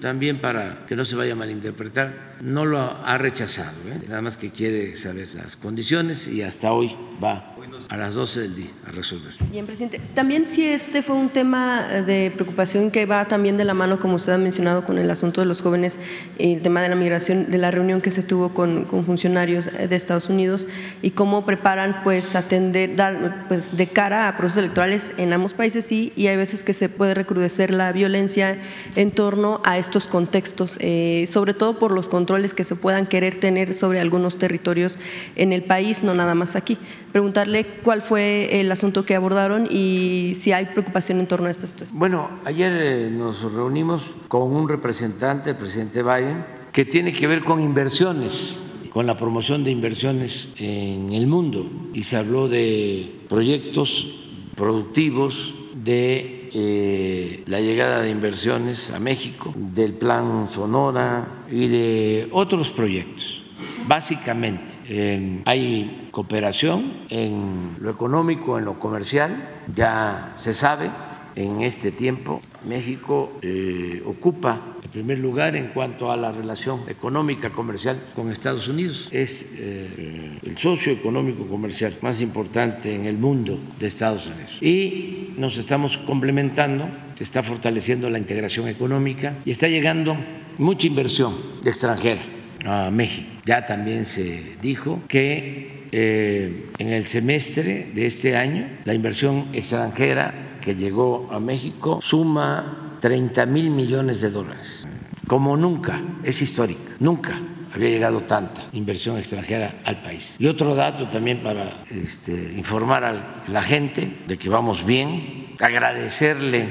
[0.00, 4.00] también para que no se vaya a malinterpretar, no lo ha rechazado, ¿eh?
[4.08, 7.56] nada más que quiere saber las condiciones y hasta hoy va
[7.88, 9.32] a las 12 del día a resolver.
[9.50, 10.00] Bien, presidente.
[10.14, 14.16] También si este fue un tema de preocupación que va también de la mano, como
[14.16, 15.98] usted ha mencionado, con el asunto de los jóvenes,
[16.38, 19.94] el tema de la migración, de la reunión que se tuvo con, con funcionarios de
[19.94, 20.66] Estados Unidos
[21.02, 25.86] y cómo preparan pues atender, dar pues de cara a procesos electorales en ambos países
[25.86, 28.58] sí, y hay veces que se puede recrudecer la violencia
[28.94, 33.38] en torno a estos contextos, eh, sobre todo por los controles que se puedan querer
[33.38, 34.98] tener sobre algunos territorios
[35.36, 36.76] en el país, no nada más aquí.
[37.12, 41.68] Preguntarle cuál fue el asunto que abordaron y si hay preocupación en torno a esta
[41.68, 41.96] situación.
[41.96, 47.44] Bueno, ayer eh, nos reunimos con un representante, el presidente Biden, que tiene que ver
[47.44, 48.60] con inversiones
[48.90, 54.08] con la promoción de inversiones en el mundo y se habló de proyectos
[54.56, 62.70] productivos, de eh, la llegada de inversiones a México, del plan Sonora y de otros
[62.70, 63.42] proyectos.
[63.86, 70.90] Básicamente, hay cooperación en lo económico, en lo comercial, ya se sabe,
[71.34, 78.00] en este tiempo México eh, ocupa primer lugar en cuanto a la relación económica comercial
[78.14, 79.10] con Estados Unidos.
[79.10, 84.56] Es eh, el socio económico comercial más importante en el mundo de Estados Unidos.
[84.62, 90.16] Y nos estamos complementando, se está fortaleciendo la integración económica y está llegando
[90.56, 92.22] mucha inversión extranjera
[92.64, 93.28] a México.
[93.44, 100.56] Ya también se dijo que eh, en el semestre de este año la inversión extranjera
[100.62, 104.84] que llegó a México suma 30 mil millones de dólares.
[105.28, 107.38] Como nunca, es histórico, nunca
[107.72, 110.34] había llegado tanta inversión extranjera al país.
[110.40, 116.68] Y otro dato también para este, informar a la gente de que vamos bien, agradecerle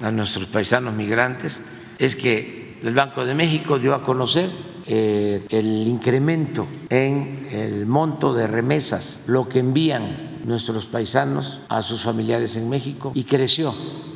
[0.00, 1.62] a nuestros paisanos migrantes,
[2.00, 4.50] es que el Banco de México dio a conocer
[4.86, 12.02] eh, el incremento en el monto de remesas, lo que envían nuestros paisanos a sus
[12.02, 13.74] familiares en México y creció,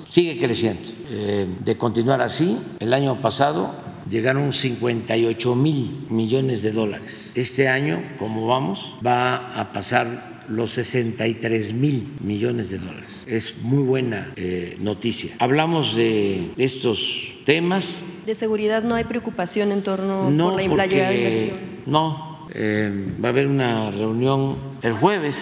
[0.08, 0.88] sigue creciendo.
[1.10, 3.74] Eh, de continuar así, el año pasado
[4.08, 7.32] llegaron 58 mil millones de dólares.
[7.34, 13.24] Este año, como vamos, va a pasar los 63 mil millones de dólares.
[13.28, 15.34] Es muy buena eh, noticia.
[15.38, 18.02] Hablamos de estos temas.
[18.26, 21.56] ¿De seguridad no hay preocupación en torno no, por la, llegada de inversión?
[21.86, 25.36] No, eh, va a haber una reunión el jueves.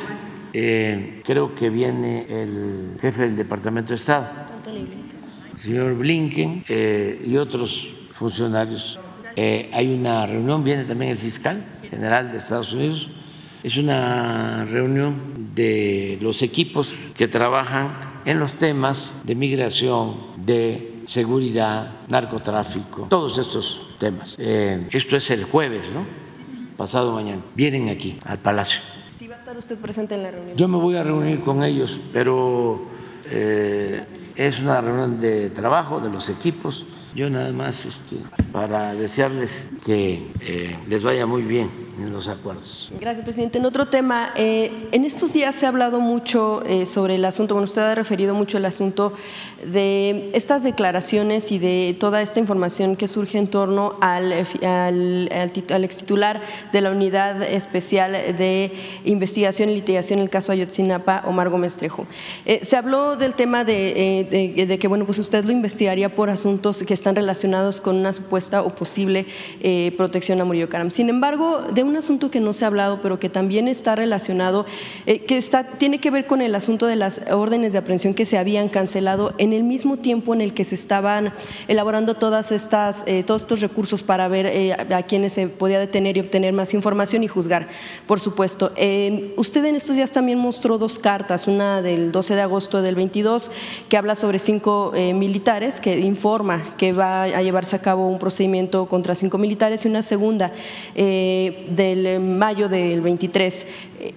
[0.52, 4.28] Eh, creo que viene el jefe del Departamento de Estado,
[5.52, 6.64] el señor Blinken,
[7.24, 8.98] y otros funcionarios.
[9.36, 13.10] hay una reunión, viene también el fiscal general de Estados Unidos
[13.62, 15.16] es una reunión
[15.54, 23.80] de los equipos que trabajan en los temas de migración, de seguridad, narcotráfico, todos estos
[23.98, 24.36] temas.
[24.38, 26.04] Eh, esto es el jueves, ¿no?
[26.76, 27.40] Pasado mañana.
[27.56, 28.82] Vienen aquí, al Palacio.
[29.08, 30.56] ¿Sí va a estar usted presente en la reunión?
[30.56, 32.82] Yo me voy a reunir con ellos, pero
[33.30, 34.04] eh,
[34.36, 36.84] es una reunión de trabajo de los equipos.
[37.14, 38.16] Yo nada más este,
[38.52, 42.90] para desearles que eh, les vaya muy bien en los acuerdos.
[43.00, 43.58] Gracias, presidente.
[43.58, 47.54] En otro tema, eh, en estos días se ha hablado mucho eh, sobre el asunto,
[47.54, 49.12] bueno, usted ha referido mucho el asunto
[49.64, 54.32] de estas declaraciones y de toda esta información que surge en torno al,
[54.62, 56.40] al, al, ex titular
[56.72, 58.72] de la Unidad Especial de
[59.04, 62.06] Investigación y Litigación el caso Ayotzinapa, Omar Gómez Trejo.
[62.46, 66.82] Eh, se habló del tema de, de, que, bueno, pues usted lo investigaría por asuntos
[66.84, 69.26] que están relacionados con una supuesta o posible
[69.96, 70.90] protección a Murillo Caram.
[70.90, 74.66] Sin embargo, de un asunto que no se ha hablado, pero que también está relacionado,
[75.06, 78.24] eh, que está, tiene que ver con el asunto de las órdenes de aprehensión que
[78.24, 81.32] se habían cancelado en el mismo tiempo en el que se estaban
[81.66, 86.16] elaborando todas estas, eh, todos estos recursos para ver eh, a quienes se podía detener
[86.16, 87.68] y obtener más información y juzgar,
[88.06, 88.72] por supuesto.
[89.36, 93.50] usted en estos días también mostró dos cartas, una del 12 de agosto del 22,
[93.88, 98.86] que habla sobre cinco militares, que informa que va a llevarse a cabo un procedimiento
[98.86, 100.52] contra cinco militares, y una segunda
[101.78, 103.66] del eh, mayo del 23, eh,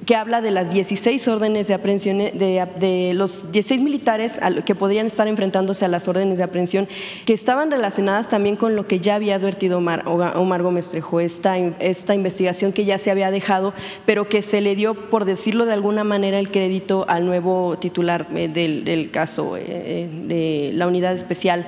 [0.06, 5.28] que habla de las 16 órdenes de aprehensión, de, los 16 militares que podrían estar
[5.28, 6.88] enfrentándose a las órdenes de aprehensión,
[7.26, 12.16] que estaban relacionadas también con lo que ya había advertido Omar, Gómez Trejo, esta, esta
[12.16, 13.74] investigación que ya se había dejado,
[14.06, 18.28] pero que se le dio, por decirlo de alguna manera, el crédito al nuevo titular
[18.36, 21.68] eh, del, caso de la unidad especial,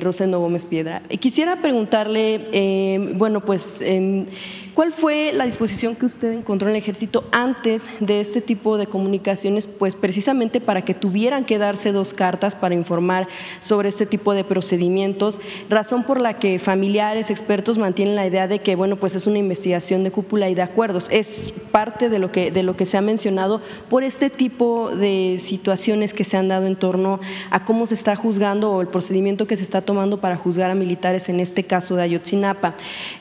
[0.00, 1.02] Rosendo Gómez Piedra.
[1.20, 4.26] Quisiera preguntarle, bueno, pues em,
[4.74, 8.86] ¿Cuál fue la disposición que usted encontró en el ejército antes de este tipo de
[8.86, 9.66] comunicaciones?
[9.66, 13.28] Pues precisamente para que tuvieran que darse dos cartas para informar
[13.60, 18.60] sobre este tipo de procedimientos, razón por la que familiares, expertos mantienen la idea de
[18.60, 21.08] que, bueno, pues es una investigación de cúpula y de acuerdos.
[21.10, 26.36] Es parte de lo que, se ha mencionado por este tipo de situaciones que se
[26.36, 27.18] han dado en torno
[27.50, 30.74] a cómo se está juzgando o el procedimiento que se está tomando para juzgar a
[30.74, 32.74] militares en este caso de Ayotzinapa.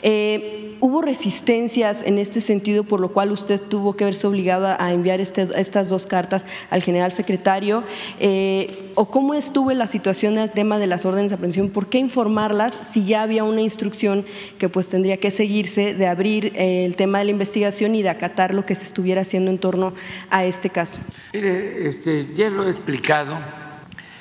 [0.03, 4.91] Eh, hubo resistencia en este sentido, por lo cual usted tuvo que verse obligada a
[4.91, 7.85] enviar este, estas dos cartas al general secretario?
[8.19, 11.69] Eh, ¿O cómo estuvo la situación del tema de las órdenes de aprehensión?
[11.69, 14.25] ¿Por qué informarlas si ya había una instrucción
[14.57, 18.09] que pues tendría que seguirse de abrir eh, el tema de la investigación y de
[18.09, 19.93] acatar lo que se estuviera haciendo en torno
[20.29, 20.99] a este caso?
[21.31, 23.39] Mire, este, ya lo he explicado,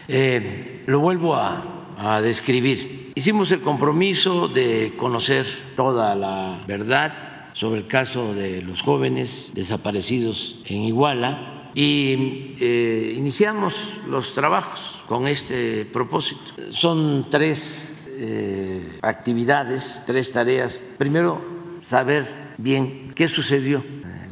[0.07, 3.02] eh, lo vuelvo a describir.
[3.15, 5.47] Hicimos el compromiso de conocer
[5.77, 14.01] toda la verdad sobre el caso de los jóvenes desaparecidos en Iguala y eh, iniciamos
[14.09, 16.41] los trabajos con este propósito.
[16.71, 20.83] Son tres eh, actividades, tres tareas.
[20.97, 21.39] Primero,
[21.81, 23.85] saber bien qué sucedió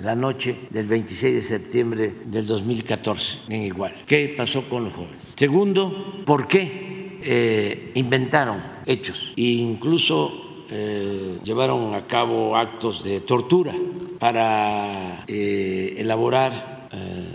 [0.02, 3.96] la noche del 26 de septiembre del 2014 en Iguala.
[4.06, 5.34] ¿Qué pasó con los jóvenes?
[5.36, 6.89] Segundo, ¿por qué
[7.22, 9.32] eh, inventaron hechos.
[9.36, 13.74] E incluso eh, llevaron a cabo actos de tortura
[14.18, 16.79] para eh, elaborar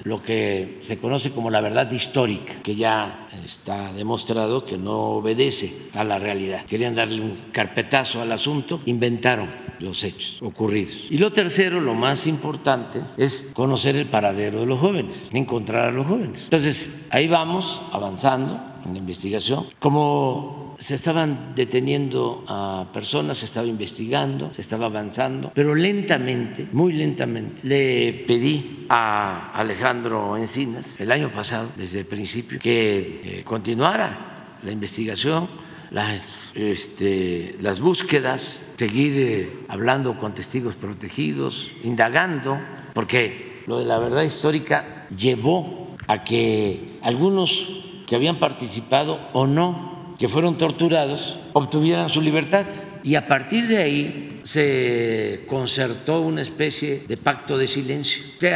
[0.03, 5.73] lo que se conoce como la verdad histórica, que ya está demostrado que no obedece
[5.93, 6.65] a la realidad.
[6.65, 9.49] Querían darle un carpetazo al asunto, inventaron
[9.79, 11.07] los hechos ocurridos.
[11.09, 15.91] Y lo tercero, lo más importante, es conocer el paradero de los jóvenes, encontrar a
[15.91, 16.43] los jóvenes.
[16.43, 19.67] Entonces, ahí vamos avanzando en la investigación.
[19.79, 26.93] Como se estaban deteniendo a personas, se estaba investigando, se estaba avanzando, pero lentamente, muy
[26.93, 34.57] lentamente, le pedí a Alejandro Encinas el año pasado, desde el principio, que eh, continuara
[34.63, 35.47] la investigación,
[35.91, 42.59] las, este, búsquedas, seguir eh, hablando con testigos protegidos, indagando,
[42.93, 47.67] porque lo de la verdad histórica llevó a que algunos
[48.05, 52.65] que habían participado o no que fueron torturados obtuvieran su libertad.
[53.03, 58.23] Y a partir de ahí se concertó una especie de pacto de silencio.
[58.39, 58.55] Se,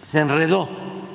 [0.00, 0.68] se enredó,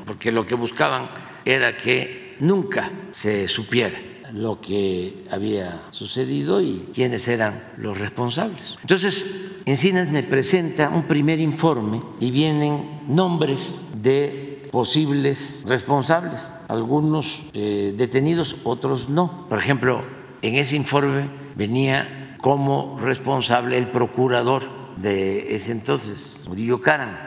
[0.05, 1.09] porque lo que buscaban
[1.45, 3.99] era que nunca se supiera
[4.33, 8.77] lo que había sucedido y quiénes eran los responsables.
[8.81, 9.25] Entonces,
[9.65, 18.57] Encinas me presenta un primer informe y vienen nombres de posibles responsables, algunos eh, detenidos,
[18.63, 19.47] otros no.
[19.49, 20.03] Por ejemplo,
[20.41, 24.63] en ese informe venía como responsable el procurador
[24.97, 27.17] de ese entonces, Murillo Caran,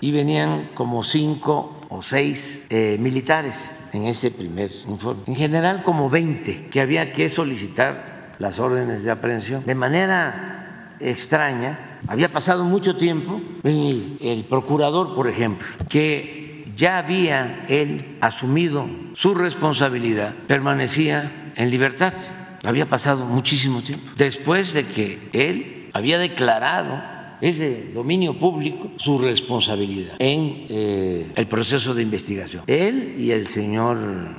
[0.00, 5.22] y venían como cinco o seis eh, militares en ese primer informe.
[5.26, 9.64] En general como 20 que había que solicitar las órdenes de aprehensión.
[9.64, 16.39] De manera extraña, había pasado mucho tiempo y el procurador, por ejemplo, que
[16.80, 22.14] ya había él asumido su responsabilidad, permanecía en libertad.
[22.64, 24.10] Había pasado muchísimo tiempo.
[24.16, 27.02] Después de que él había declarado
[27.42, 32.64] es de dominio público su responsabilidad en eh, el proceso de investigación.
[32.66, 33.98] Él y el señor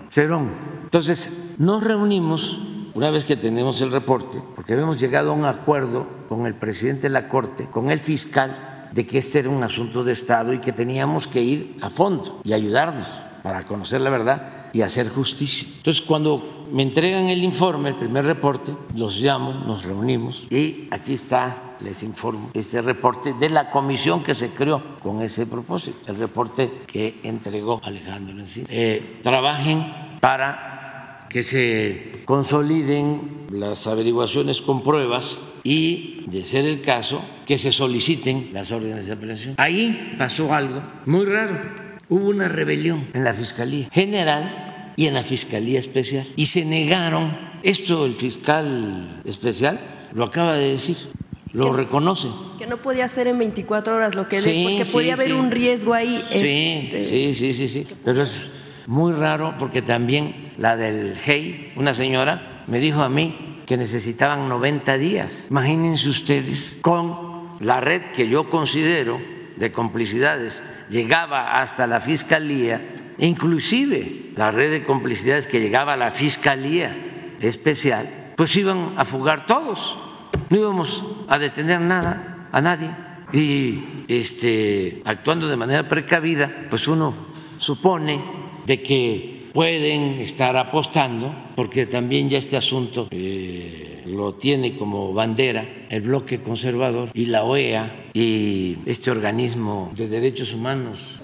[0.09, 0.51] Cerón.
[0.83, 2.59] Entonces, nos reunimos
[2.95, 7.03] una vez que tenemos el reporte, porque habíamos llegado a un acuerdo con el presidente
[7.03, 10.59] de la Corte, con el fiscal, de que este era un asunto de Estado y
[10.59, 13.07] que teníamos que ir a fondo y ayudarnos
[13.43, 15.67] para conocer la verdad y hacer justicia.
[15.77, 21.13] Entonces, cuando me entregan el informe, el primer reporte, los llamo, nos reunimos y aquí
[21.13, 26.17] está, les informo, este reporte de la comisión que se creó con ese propósito, el
[26.17, 28.67] reporte que entregó Alejandro Encina.
[28.69, 37.23] Eh, trabajen para que se consoliden las averiguaciones con pruebas y, de ser el caso,
[37.45, 39.55] que se soliciten las órdenes de aprehensión.
[39.57, 41.81] Ahí pasó algo muy raro
[42.11, 46.27] hubo una rebelión en la Fiscalía General y en la Fiscalía Especial.
[46.35, 49.79] Y se negaron, esto el fiscal especial
[50.13, 50.97] lo acaba de decir,
[51.53, 52.27] lo reconoce.
[52.59, 55.93] Que no podía ser en 24 horas lo que sí, porque podía haber un riesgo
[55.93, 56.21] ahí.
[56.29, 57.87] Sí, este, sí, sí, sí, sí.
[58.03, 58.49] Pero es
[58.87, 64.49] muy raro porque también la del GEI, una señora, me dijo a mí que necesitaban
[64.49, 65.47] 90 días.
[65.49, 69.19] Imagínense ustedes con la red que yo considero
[69.57, 72.81] de complicidades llegaba hasta la fiscalía,
[73.17, 79.45] inclusive la red de complicidades que llegaba a la fiscalía especial, pues iban a fugar
[79.45, 79.97] todos,
[80.49, 82.95] no íbamos a detener nada, a nadie.
[83.33, 87.13] Y este, actuando de manera precavida, pues uno
[87.57, 88.21] supone
[88.65, 95.85] de que pueden estar apostando, porque también ya este asunto eh, lo tiene como bandera
[95.89, 101.19] el bloque conservador y la OEA y este organismo de derechos humanos,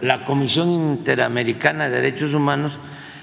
[0.00, 2.78] la Comisión Interamericana de Derechos Humanos,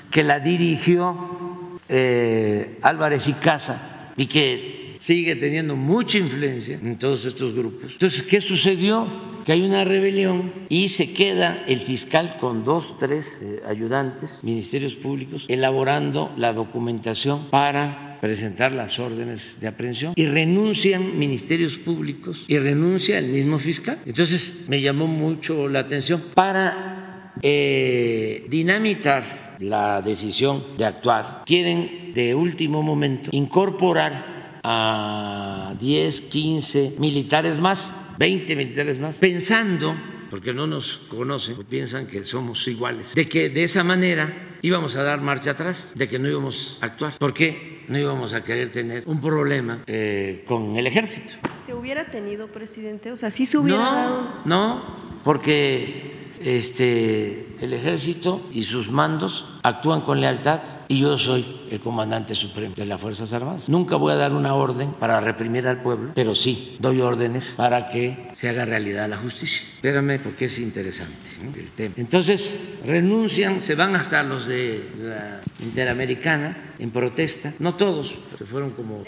[0.10, 7.26] que la dirigió eh, Álvarez y Casa y que sigue teniendo mucha influencia en todos
[7.26, 7.92] estos grupos.
[7.94, 9.33] Entonces, ¿qué sucedió?
[9.46, 14.96] Que hay una rebelión y se queda el fiscal con dos, tres eh, ayudantes, ministerios
[14.96, 22.58] públicos, elaborando la documentación para presentar las órdenes de aprehensión y renuncian ministerios públicos y
[22.58, 24.00] renuncia el mismo fiscal.
[24.06, 31.44] Entonces me llamó mucho la atención para eh, dinamitar la decisión de actuar.
[31.46, 39.96] Quieren de último momento incorporar a 10, 15 militares más, 20 militares más, pensando
[40.30, 45.04] porque no nos conocen, piensan que somos iguales, de que de esa manera íbamos a
[45.04, 49.04] dar marcha atrás, de que no íbamos a actuar, porque no íbamos a querer tener
[49.06, 51.36] un problema eh, con el ejército.
[51.66, 53.12] ¿Se hubiera tenido, presidente?
[53.12, 60.02] O sea, sí se hubiera no, No, porque este, el ejército y sus mandos actúan
[60.02, 63.70] con lealtad y yo soy el comandante supremo de las Fuerzas Armadas.
[63.70, 67.90] Nunca voy a dar una orden para reprimir al pueblo, pero sí doy órdenes para
[67.90, 69.66] que se haga realidad la justicia.
[69.76, 71.94] Espérame porque es interesante el tema.
[71.98, 72.54] Entonces
[72.86, 79.04] renuncian, se van hasta los de la Interamericana en protesta, no todos, pero fueron como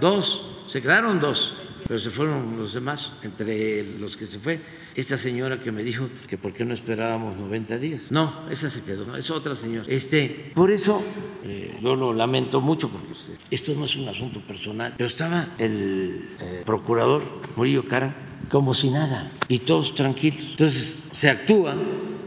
[0.00, 1.54] dos, se quedaron dos
[1.86, 4.60] pero se fueron los demás, entre los que se fue
[4.94, 8.12] esta señora que me dijo que por qué no esperábamos 90 días.
[8.12, 9.86] No, esa se quedó, es otra señora.
[9.88, 11.02] Este, por eso
[11.44, 15.54] eh, yo lo lamento mucho porque pues, esto no es un asunto personal, pero estaba
[15.58, 17.22] el eh, procurador
[17.56, 18.14] Murillo Cara
[18.48, 20.50] como si nada y todos tranquilos.
[20.50, 21.74] Entonces se actúa.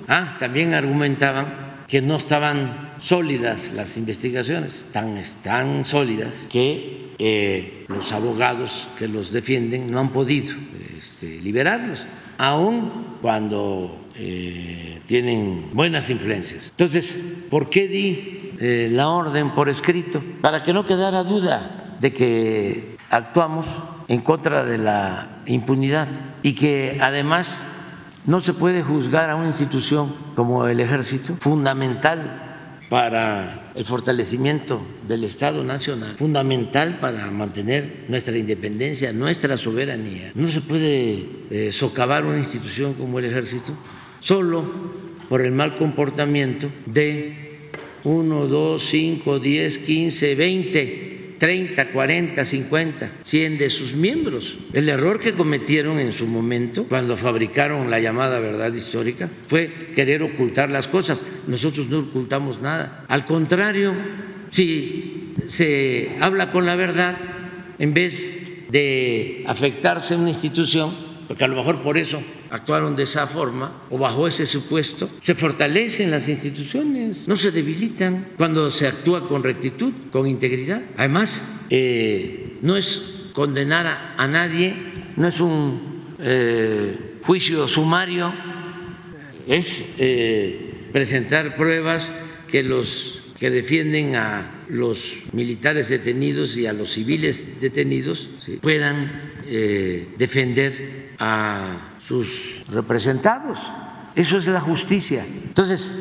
[0.07, 8.11] Ah, también argumentaban que no estaban sólidas las investigaciones, tan, tan sólidas que eh, los
[8.11, 10.55] abogados que los defienden no han podido
[10.97, 12.05] este, liberarlos,
[12.37, 16.69] aun cuando eh, tienen buenas influencias.
[16.71, 17.17] Entonces,
[17.49, 22.97] ¿por qué di eh, la orden por escrito para que no quedara duda de que
[23.09, 23.65] actuamos
[24.07, 26.07] en contra de la impunidad
[26.43, 27.65] y que además
[28.25, 32.44] no se puede juzgar a una institución como el ejército, fundamental
[32.89, 40.31] para el fortalecimiento del Estado Nacional, fundamental para mantener nuestra independencia, nuestra soberanía.
[40.35, 43.73] No se puede eh, socavar una institución como el ejército
[44.19, 44.63] solo
[45.29, 47.69] por el mal comportamiento de
[48.03, 54.57] 1, 2, 5, 10, 15, 20 30, 40, 50, 100 de sus miembros.
[54.73, 60.23] El error que cometieron en su momento, cuando fabricaron la llamada verdad histórica, fue querer
[60.23, 61.23] ocultar las cosas.
[61.47, 63.05] Nosotros no ocultamos nada.
[63.07, 63.93] Al contrario,
[64.49, 67.17] si se habla con la verdad,
[67.79, 68.37] en vez
[68.69, 73.97] de afectarse una institución, porque a lo mejor por eso actuaron de esa forma o
[73.97, 79.93] bajo ese supuesto, se fortalecen las instituciones, no se debilitan cuando se actúa con rectitud,
[80.11, 80.83] con integridad.
[80.97, 83.01] Además, eh, no es
[83.33, 84.75] condenar a, nadie,
[85.17, 88.33] no es un eh, juicio sumario,
[89.47, 92.11] es eh, presentar pruebas
[92.47, 98.29] que los que defienden a los militares detenidos y a los civiles detenidos
[98.61, 99.21] puedan
[100.17, 103.59] defender a sus representados.
[104.15, 105.25] Eso es la justicia.
[105.45, 105.91] Entonces,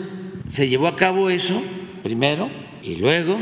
[0.46, 1.62] se llevó a cabo eso
[2.02, 2.50] primero
[2.82, 3.38] y luego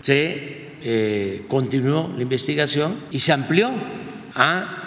[0.00, 3.70] se eh, continuó la investigación y se amplió
[4.34, 4.79] a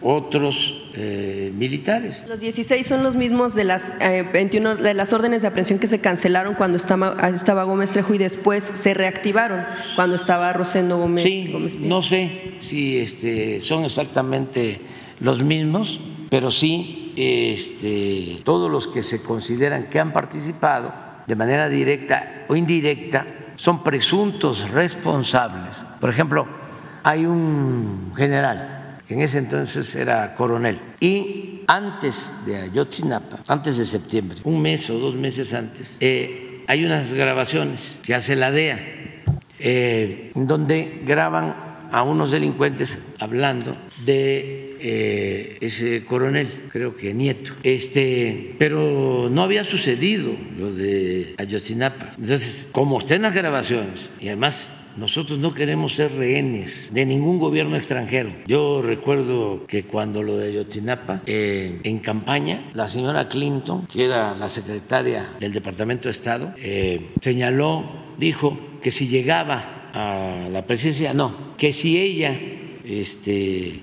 [0.00, 2.24] otros eh, militares.
[2.28, 3.92] Los 16 son los mismos de las
[4.32, 8.14] 21 eh, de las órdenes de aprehensión que se cancelaron cuando estaba, estaba Gómez Trejo
[8.14, 9.64] y después se reactivaron
[9.96, 11.24] cuando estaba Rosendo Gómez.
[11.24, 14.80] Sí, no sé si este, son exactamente
[15.20, 20.92] los mismos pero sí este, todos los que se consideran que han participado
[21.26, 23.26] de manera directa o indirecta
[23.56, 25.84] son presuntos responsables.
[26.00, 26.46] Por ejemplo,
[27.02, 28.77] hay un general,
[29.08, 34.98] en ese entonces era coronel, y antes de Ayotzinapa, antes de septiembre, un mes o
[34.98, 38.78] dos meses antes, eh, hay unas grabaciones que hace la DEA,
[39.58, 47.52] eh, donde graban a unos delincuentes hablando de eh, ese coronel, creo que nieto.
[47.62, 52.14] Este, pero no había sucedido lo de Ayotzinapa.
[52.18, 57.76] Entonces, como estén las grabaciones, y además nosotros no queremos ser rehenes de ningún gobierno
[57.76, 58.32] extranjero.
[58.46, 64.34] Yo recuerdo que cuando lo de Ayotzinapa, eh, en campaña, la señora Clinton, que era
[64.34, 67.84] la secretaria del Departamento de Estado, eh, señaló,
[68.18, 72.36] dijo que si llegaba a la presidencia, no, que si ella
[72.84, 73.82] este,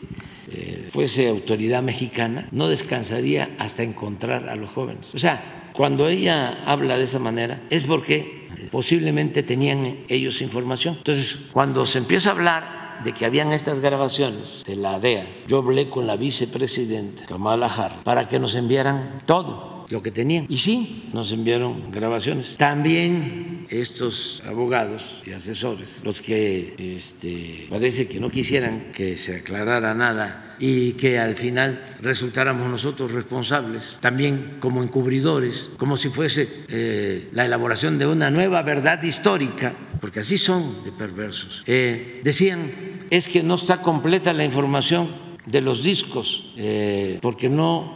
[0.52, 5.14] eh, fuese autoridad mexicana, no descansaría hasta encontrar a los jóvenes.
[5.16, 10.96] O sea, cuando ella habla de esa manera es porque posiblemente tenían ellos información.
[10.98, 15.58] Entonces, cuando se empieza a hablar de que habían estas grabaciones de la DEA, yo
[15.58, 20.46] hablé con la vicepresidenta Kamala Harris para que nos enviaran todo lo que tenían.
[20.50, 22.58] Y sí, nos enviaron grabaciones.
[22.58, 29.94] También estos abogados y asesores, los que este, parece que no quisieran que se aclarara
[29.94, 37.30] nada y que al final resultáramos nosotros responsables, también como encubridores, como si fuese eh,
[37.32, 41.64] la elaboración de una nueva verdad histórica, porque así son de perversos.
[41.66, 42.72] Eh, decían,
[43.10, 47.94] es que no está completa la información de los discos, eh, porque no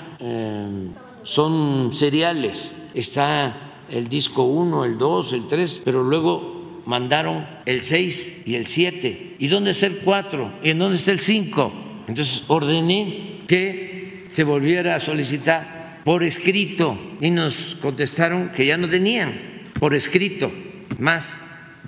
[1.30, 2.74] son seriales.
[2.96, 8.66] Está el disco 1, el 2, el 3, pero luego mandaron el 6 y el
[8.66, 9.36] 7.
[9.38, 10.54] ¿Y dónde está el 4?
[10.64, 11.74] ¿Y en dónde está el 5?
[12.08, 18.90] Entonces ordené que se volviera a solicitar por escrito y nos contestaron que ya no
[18.90, 19.40] tenían
[19.80, 20.52] por escrito
[20.98, 21.40] más.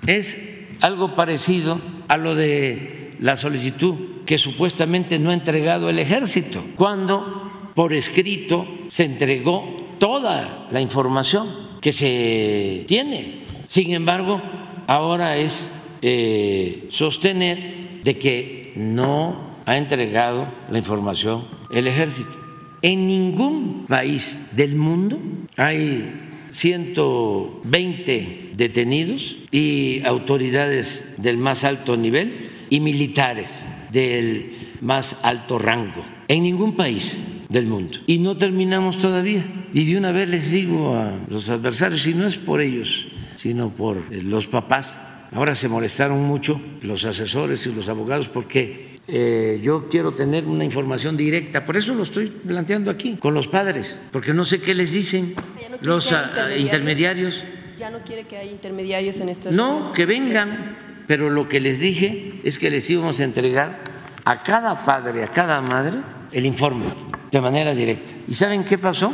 [0.06, 0.38] Es
[0.80, 7.41] algo parecido a lo de la solicitud que supuestamente no ha entregado el ejército, cuando
[7.74, 11.48] por escrito se entregó toda la información
[11.80, 13.42] que se tiene.
[13.66, 14.40] Sin embargo,
[14.86, 15.70] ahora es
[16.02, 22.38] eh, sostener de que no ha entregado la información el ejército.
[22.82, 25.18] En ningún país del mundo
[25.56, 26.12] hay
[26.50, 36.04] 120 detenidos y autoridades del más alto nivel y militares del más alto rango.
[36.32, 37.98] En ningún país del mundo.
[38.06, 39.44] Y no terminamos todavía.
[39.74, 43.68] Y de una vez les digo a los adversarios, y no es por ellos, sino
[43.68, 44.98] por eh, los papás,
[45.32, 50.64] ahora se molestaron mucho los asesores y los abogados porque eh, yo quiero tener una
[50.64, 54.74] información directa, por eso lo estoy planteando aquí, con los padres, porque no sé qué
[54.74, 55.34] les dicen
[55.82, 57.44] los ah, intermediarios
[57.78, 59.50] Ya no quiere que haya intermediarios en esto.
[59.50, 63.78] No, que vengan, pero lo que les dije es que les íbamos a entregar
[64.24, 65.98] a cada padre, a cada madre,
[66.32, 66.84] el informe
[67.30, 68.14] de manera directa.
[68.28, 69.12] ¿Y saben qué pasó?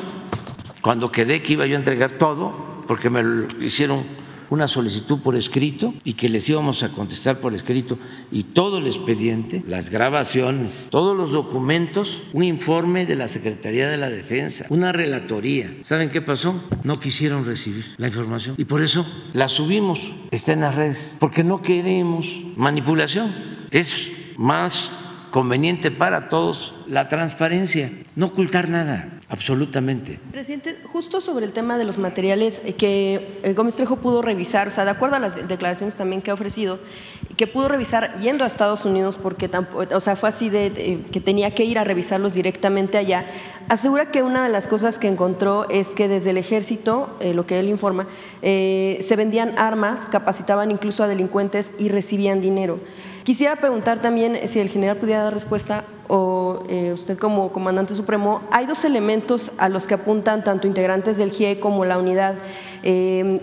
[0.83, 3.23] Cuando quedé que iba yo a entregar todo, porque me
[3.61, 4.05] hicieron
[4.51, 7.99] una solicitud por escrito y que les íbamos a contestar por escrito
[8.33, 13.97] y todo el expediente, las grabaciones, todos los documentos, un informe de la Secretaría de
[13.97, 15.71] la Defensa, una relatoría.
[15.83, 16.63] ¿Saben qué pasó?
[16.83, 21.45] No quisieron recibir la información y por eso la subimos, está en las redes, porque
[21.45, 23.35] no queremos manipulación.
[23.71, 24.09] Es
[24.39, 24.91] más
[25.31, 29.19] conveniente para todos la transparencia, no ocultar nada.
[29.31, 30.19] Absolutamente.
[30.33, 34.69] Presidente, justo sobre el tema de los materiales eh, que eh, Gómez Trejo pudo revisar,
[34.69, 36.79] o sea, de acuerdo a las declaraciones también que ha ofrecido,
[37.37, 39.51] que pudo revisar yendo a Estados Unidos porque
[39.95, 43.27] o sea, fue así de, que tenía que ir a revisarlos directamente allá,
[43.69, 47.47] asegura que una de las cosas que encontró es que desde el ejército, eh, lo
[47.47, 48.07] que él informa,
[48.41, 52.81] se vendían armas, capacitaban incluso a delincuentes y recibían dinero.
[53.29, 58.41] Quisiera preguntar también si el general pudiera dar respuesta o eh, usted como comandante supremo,
[58.51, 62.37] hay dos elementos a los que apuntan tanto integrantes del GIE como la unidad.
[62.83, 63.39] Eh,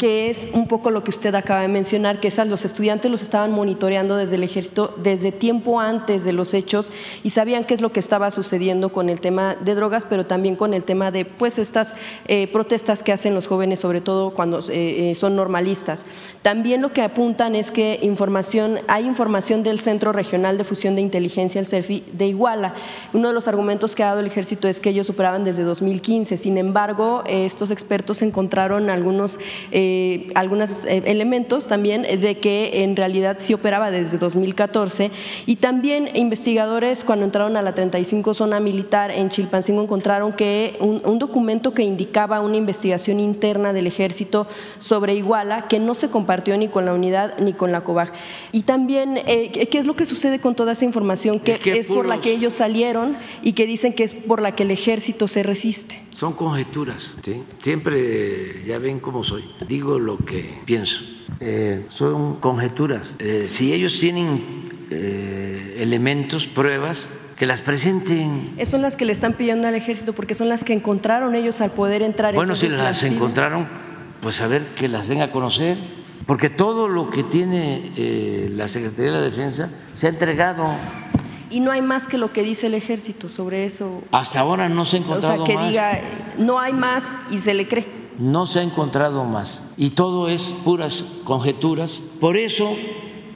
[0.00, 3.10] que es un poco lo que usted acaba de mencionar, que es a los estudiantes
[3.10, 6.90] los estaban monitoreando desde el ejército desde tiempo antes de los hechos
[7.22, 10.56] y sabían qué es lo que estaba sucediendo con el tema de drogas, pero también
[10.56, 11.94] con el tema de pues estas
[12.28, 16.06] eh, protestas que hacen los jóvenes, sobre todo cuando eh, eh, son normalistas.
[16.40, 21.02] También lo que apuntan es que información, hay información del Centro Regional de Fusión de
[21.02, 22.72] Inteligencia, el CERFI, de Iguala.
[23.12, 26.38] Uno de los argumentos que ha dado el ejército es que ellos superaban desde 2015.
[26.38, 29.38] Sin embargo, estos expertos encontraron algunos
[30.34, 35.10] algunos eh, elementos también de que en realidad sí operaba desde 2014
[35.46, 41.18] y también investigadores cuando entraron a la 35 zona militar en Chilpancingo encontraron que un,
[41.18, 44.46] documento que indicaba una investigación interna del ejército
[44.78, 48.12] sobre Iguala que no se compartió ni con la unidad ni con la COBAG.
[48.52, 52.06] Y también, eh, ¿qué es lo que sucede con toda esa información que es, por
[52.06, 55.42] la que ellos salieron y que dicen que es por la que el ejército se
[55.42, 55.98] resiste?
[56.20, 57.12] Son conjeturas,
[57.62, 61.00] siempre ya ven cómo soy digo lo que pienso.
[61.40, 63.14] Eh, son conjeturas.
[63.18, 67.08] Eh, si ellos tienen eh, elementos, pruebas,
[67.38, 68.54] que las presenten.
[68.66, 71.70] Son las que le están pidiendo al ejército porque son las que encontraron ellos al
[71.70, 72.34] poder entrar.
[72.34, 73.66] Bueno, si las, encontraron,
[74.20, 75.78] pues a ver que las den a conocer,
[76.26, 80.70] porque todo lo que tiene la Secretaría de la Defensa se ha entregado.
[81.50, 84.02] Y no hay más que lo que dice el ejército sobre eso.
[84.12, 85.42] Hasta ahora no se ha encontrado más.
[85.42, 86.00] O sea, que diga,
[86.38, 90.54] no hay más y se le cree no se ha encontrado más y todo es
[90.64, 92.02] puras conjeturas.
[92.20, 92.76] Por eso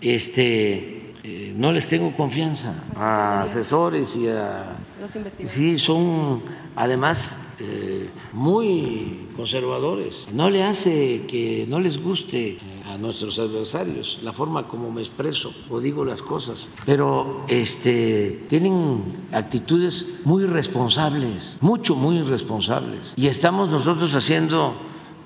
[0.01, 4.77] este, eh, no les tengo confianza a asesores y a...
[5.01, 5.51] Los investigadores.
[5.51, 6.43] Sí, son
[6.77, 10.27] además eh, muy conservadores.
[10.33, 12.59] No le hace que no les guste
[12.91, 19.27] a nuestros adversarios la forma como me expreso o digo las cosas, pero este, tienen
[19.33, 23.15] actitudes muy responsables, mucho, muy responsables.
[23.17, 24.75] Y estamos nosotros haciendo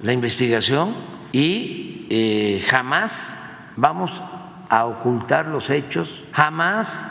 [0.03, 0.95] la investigación
[1.33, 3.39] y eh, jamás
[3.77, 4.23] vamos
[4.69, 7.07] a ocultar los hechos, jamás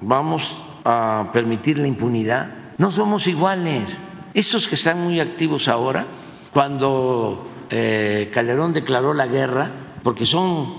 [0.00, 2.50] vamos a permitir la impunidad.
[2.78, 4.00] No somos iguales.
[4.34, 6.06] Estos que están muy activos ahora,
[6.52, 9.70] cuando eh, Calderón declaró la guerra,
[10.08, 10.72] porque son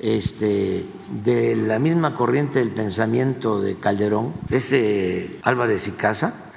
[0.00, 0.86] este,
[1.22, 6.50] de la misma corriente del pensamiento de Calderón, este Álvarez y Casa,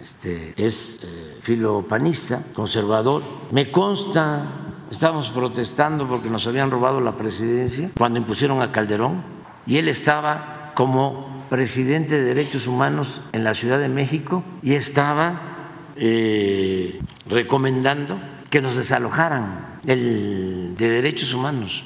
[0.00, 3.22] este, es eh, filopanista, conservador.
[3.50, 9.22] Me consta, estábamos protestando porque nos habían robado la presidencia cuando impusieron a Calderón
[9.66, 15.92] y él estaba como presidente de Derechos Humanos en la Ciudad de México y estaba
[15.96, 18.18] eh, recomendando
[18.48, 21.84] que nos desalojaran el, de derechos humanos.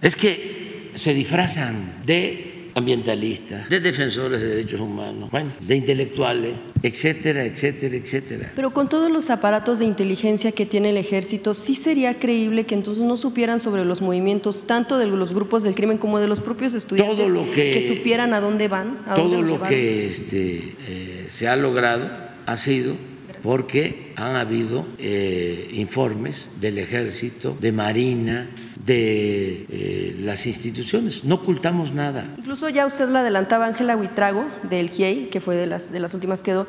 [0.00, 7.96] Es que se disfrazan de ambientalistas, de defensores de derechos humanos, de intelectuales, etcétera, etcétera,
[7.96, 8.52] etcétera.
[8.54, 12.74] Pero con todos los aparatos de inteligencia que tiene el ejército, sí sería creíble que
[12.74, 16.40] entonces no supieran sobre los movimientos tanto de los grupos del crimen como de los
[16.40, 18.98] propios estudiantes que, supieran a dónde van.
[19.14, 22.10] todo lo que este, eh, se ha logrado
[22.46, 22.96] ha sido
[23.48, 28.50] porque han habido eh, informes del ejército, de Marina,
[28.84, 31.24] de eh, las instituciones.
[31.24, 32.26] No ocultamos nada.
[32.36, 36.12] Incluso ya usted lo adelantaba, Ángela Huitrago, del GIEI, que fue de las, de las
[36.12, 36.66] últimas que quedó,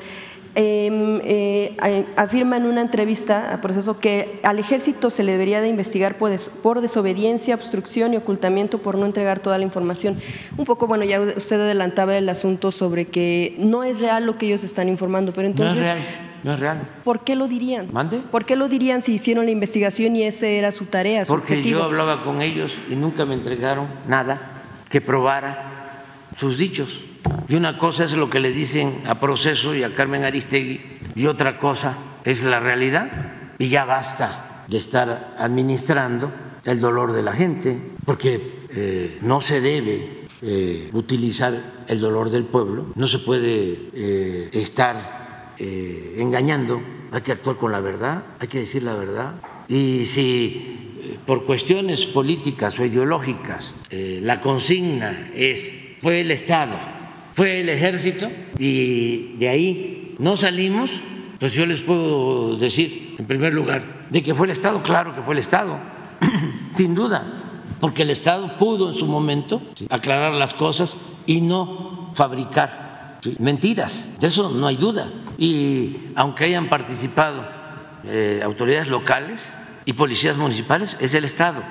[0.56, 5.68] em, eh, afirma en una entrevista a proceso que al ejército se le debería de
[5.68, 6.32] investigar por,
[6.64, 10.18] por, desobediencia, obstrucción y ocultamiento por no entregar toda la información.
[10.58, 14.46] Un poco, bueno, ya usted adelantaba el asunto sobre que no es real lo que
[14.46, 15.86] ellos están informando, pero entonces...
[15.86, 16.88] no es real.
[17.04, 17.90] ¿Por qué lo dirían?
[17.92, 18.20] ¿Mande?
[18.20, 21.54] ¿Por qué lo dirían si hicieron la investigación y esa era su tarea, su Porque
[21.54, 21.80] objetivo?
[21.80, 26.04] yo hablaba con ellos y nunca me entregaron nada que probara
[26.38, 27.02] sus dichos.
[27.48, 30.82] Y una cosa es lo que le dicen a Proceso y a Carmen Aristegui
[31.16, 33.12] y otra cosa es la realidad.
[33.58, 36.32] Y ya basta de estar administrando
[36.66, 41.54] el dolor de la gente, porque eh, no se debe eh, utilizar
[41.88, 45.19] el dolor del pueblo, no se puede eh, estar
[45.60, 46.82] eh, engañando,
[47.12, 49.36] hay que actuar con la verdad, hay que decir la verdad.
[49.68, 56.78] Y si eh, por cuestiones políticas o ideológicas eh, la consigna es fue el Estado,
[57.34, 60.92] fue el ejército y de ahí no salimos,
[61.40, 65.22] pues yo les puedo decir, en primer lugar, de que fue el Estado, claro que
[65.22, 65.78] fue el Estado,
[66.76, 70.96] sin duda, porque el Estado pudo en su momento aclarar las cosas
[71.26, 72.89] y no fabricar
[73.38, 75.12] mentiras, de eso no hay duda.
[75.38, 77.46] Y aunque hayan participado
[78.04, 79.54] eh, autoridades locales
[79.86, 81.64] y policías municipales, es el Estado,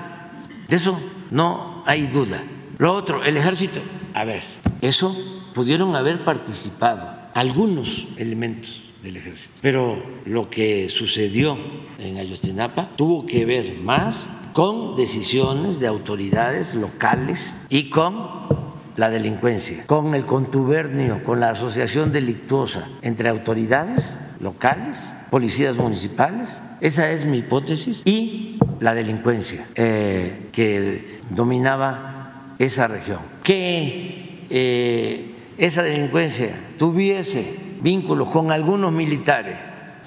[0.67, 0.99] de eso
[1.31, 2.43] no hay duda.
[2.77, 3.81] Lo otro, el ejército,
[4.13, 4.43] a ver,
[4.81, 5.15] eso
[5.53, 9.53] pudieron haber participado algunos elementos del ejército.
[9.61, 11.57] Pero lo que sucedió
[11.97, 18.68] en Ayotzinapa tuvo que ver más con decisiones de autoridades locales y con
[18.99, 27.09] la delincuencia, con el contubernio, con la asociación delictuosa entre autoridades locales, policías municipales, esa
[27.09, 33.19] es mi hipótesis, y la delincuencia eh, que dominaba esa región.
[33.41, 39.59] Que eh, esa delincuencia tuviese vínculos con algunos militares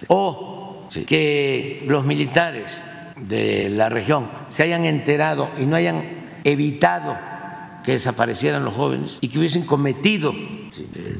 [0.08, 2.82] o que los militares
[3.16, 6.04] de la región se hayan enterado y no hayan
[6.44, 7.31] evitado
[7.84, 10.32] que desaparecieran los jóvenes y que hubiesen cometido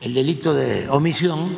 [0.01, 1.51] el delito de omisión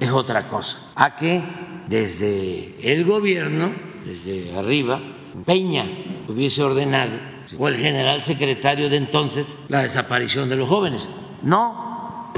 [0.00, 0.90] es otra cosa.
[0.94, 1.42] A que
[1.88, 3.72] desde el gobierno,
[4.04, 5.00] desde arriba,
[5.44, 5.84] Peña
[6.28, 7.18] hubiese ordenado,
[7.58, 11.10] o el general secretario de entonces, la desaparición de los jóvenes.
[11.42, 12.32] No,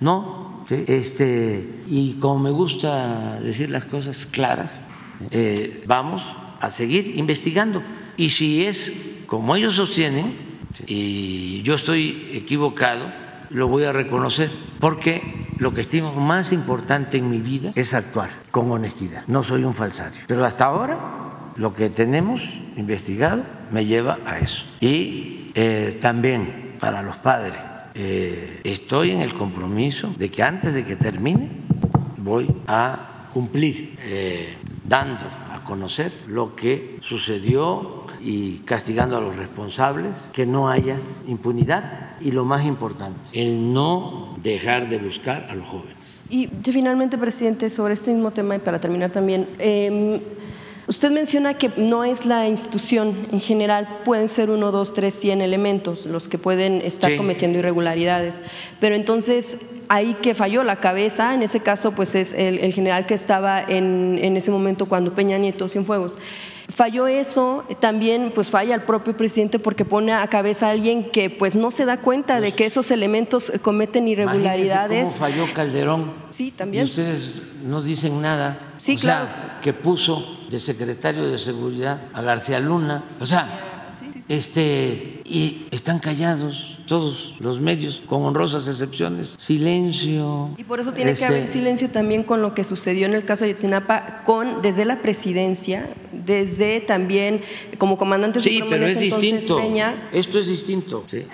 [0.00, 4.80] no, este, y como me gusta decir las cosas claras,
[5.30, 7.82] eh, vamos a seguir investigando.
[8.16, 8.94] Y si es
[9.26, 10.47] como ellos sostienen,
[10.86, 13.10] y yo estoy equivocado,
[13.50, 18.30] lo voy a reconocer, porque lo que estimo más importante en mi vida es actuar
[18.50, 19.24] con honestidad.
[19.26, 20.20] No soy un falsario.
[20.26, 24.64] Pero hasta ahora lo que tenemos investigado me lleva a eso.
[24.80, 27.54] Y eh, también para los padres,
[27.94, 31.48] eh, estoy en el compromiso de que antes de que termine
[32.16, 40.30] voy a cumplir eh, dando a conocer lo que sucedió y castigando a los responsables,
[40.32, 40.96] que no haya
[41.26, 46.24] impunidad y lo más importante, el no dejar de buscar a los jóvenes.
[46.30, 50.20] Y ya finalmente, presidente, sobre este mismo tema y para terminar también, eh,
[50.86, 55.40] usted menciona que no es la institución en general, pueden ser uno, dos, tres, cien
[55.40, 57.16] elementos los que pueden estar Sí.
[57.16, 58.40] cometiendo irregularidades,
[58.80, 59.58] pero entonces
[59.90, 63.62] ahí que falló la cabeza, en ese caso pues es el, el general que estaba
[63.62, 66.18] en, en ese momento cuando Peña Nieto, Cienfuegos.
[66.68, 71.30] Falló eso, también pues falla el propio presidente porque pone a cabeza a alguien que
[71.30, 75.04] pues no se da cuenta de que esos elementos eh, cometen irregularidades.
[75.08, 76.12] ¿Cómo falló Calderón?
[76.30, 76.84] Sí, Y también.
[76.84, 77.32] ustedes
[77.64, 78.60] no dicen nada.
[78.76, 79.60] Sí, o sea, claro.
[79.62, 83.02] que puso de secretario de seguridad a García Luna.
[83.18, 83.88] O sea,
[84.28, 89.34] este y están callados todos los medios, con honrosas excepciones.
[89.36, 90.50] Silencio.
[90.56, 93.24] Y por eso tiene Este, que haber silencio también con lo que sucedió en el
[93.24, 97.42] caso de Ayotzinapa, con, desde la presidencia, desde también
[97.76, 99.58] como comandante Sí, pero es entonces, distinto.
[99.58, 100.08] Peña.
[100.12, 101.04] Esto es distinto.
[101.06, 101.26] ¿sí?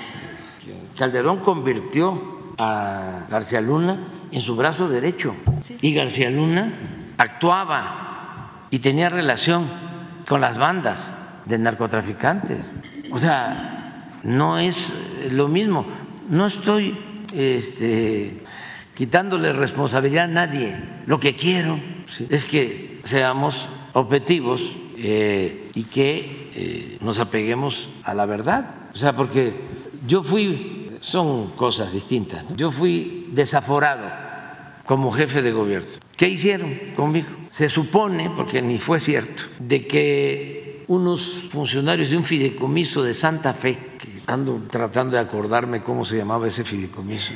[0.98, 5.34] Calderón convirtió a García Luna en su brazo derecho
[5.80, 9.70] y García Luna actuaba y tenía relación
[10.28, 11.12] con las bandas
[11.46, 12.72] de narcotraficantes.
[13.12, 13.73] O sea,
[14.24, 14.92] no es
[15.30, 15.86] lo mismo.
[16.28, 16.98] No estoy
[17.32, 18.42] este,
[18.94, 20.82] quitándole responsabilidad a nadie.
[21.06, 28.14] Lo que quiero sí, es que seamos objetivos eh, y que eh, nos apeguemos a
[28.14, 28.88] la verdad.
[28.92, 29.54] O sea, porque
[30.06, 32.56] yo fui, son cosas distintas, ¿no?
[32.56, 34.10] yo fui desaforado
[34.86, 35.88] como jefe de gobierno.
[36.16, 37.28] ¿Qué hicieron conmigo?
[37.48, 43.54] Se supone, porque ni fue cierto, de que unos funcionarios de un fideicomiso de Santa
[43.54, 43.78] Fe,
[44.26, 47.32] ando tratando de acordarme cómo se llamaba ese fideicomiso,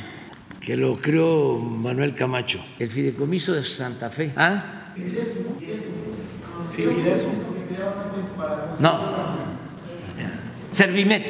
[0.61, 4.33] que lo creó Manuel Camacho, el fideicomiso de Santa Fe.
[4.37, 4.93] ¿Ah?
[8.79, 9.01] No.
[10.73, 11.25] Servimet.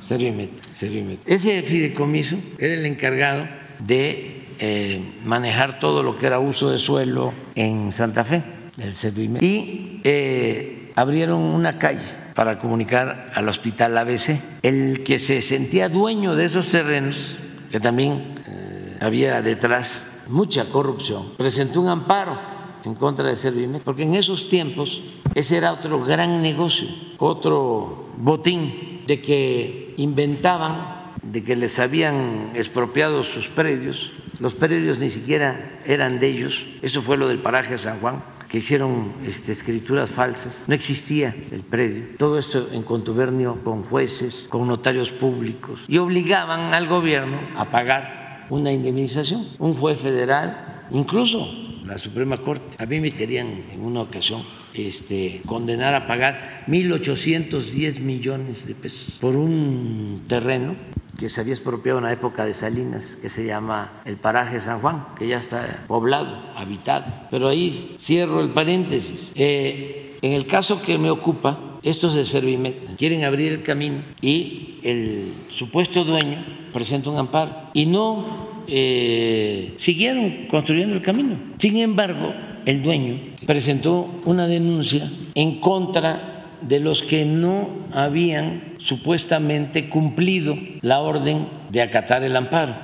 [0.00, 1.20] Servimet.
[1.26, 3.46] Ese fideicomiso era el encargado
[3.78, 8.42] de eh, manejar todo lo que era uso de suelo en Santa Fe,
[8.78, 14.40] el Servimet, y eh, abrieron una calle para comunicar al hospital ABC.
[14.62, 17.36] El que se sentía dueño de esos terrenos,
[17.70, 22.38] que también eh, había detrás mucha corrupción, presentó un amparo
[22.84, 25.02] en contra de Servimet, porque en esos tiempos
[25.34, 26.88] ese era otro gran negocio,
[27.18, 35.08] otro botín de que inventaban de que les habían expropiado sus predios, los predios ni
[35.08, 40.10] siquiera eran de ellos, eso fue lo del paraje San Juan, que hicieron este, escrituras
[40.10, 45.96] falsas, no existía el predio, todo esto en contubernio con jueces, con notarios públicos, y
[45.96, 49.48] obligaban al gobierno a pagar una indemnización.
[49.58, 51.50] Un juez federal, incluso
[51.86, 58.00] la Suprema Corte, a mí me querían en una ocasión este, condenar a pagar 1.810
[58.00, 60.76] millones de pesos por un terreno
[61.18, 64.80] que se había expropiado en la época de Salinas, que se llama el paraje San
[64.80, 67.04] Juan, que ya está poblado, habitado.
[67.30, 69.32] Pero ahí cierro el paréntesis.
[69.34, 74.78] Eh, en el caso que me ocupa, estos de Servimet quieren abrir el camino y
[74.82, 81.36] el supuesto dueño presenta un amparo y no eh, siguieron construyendo el camino.
[81.58, 82.32] Sin embargo,
[82.64, 86.31] el dueño presentó una denuncia en contra
[86.62, 92.74] de los que no habían supuestamente cumplido la orden de acatar el amparo.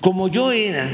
[0.00, 0.88] Como yo era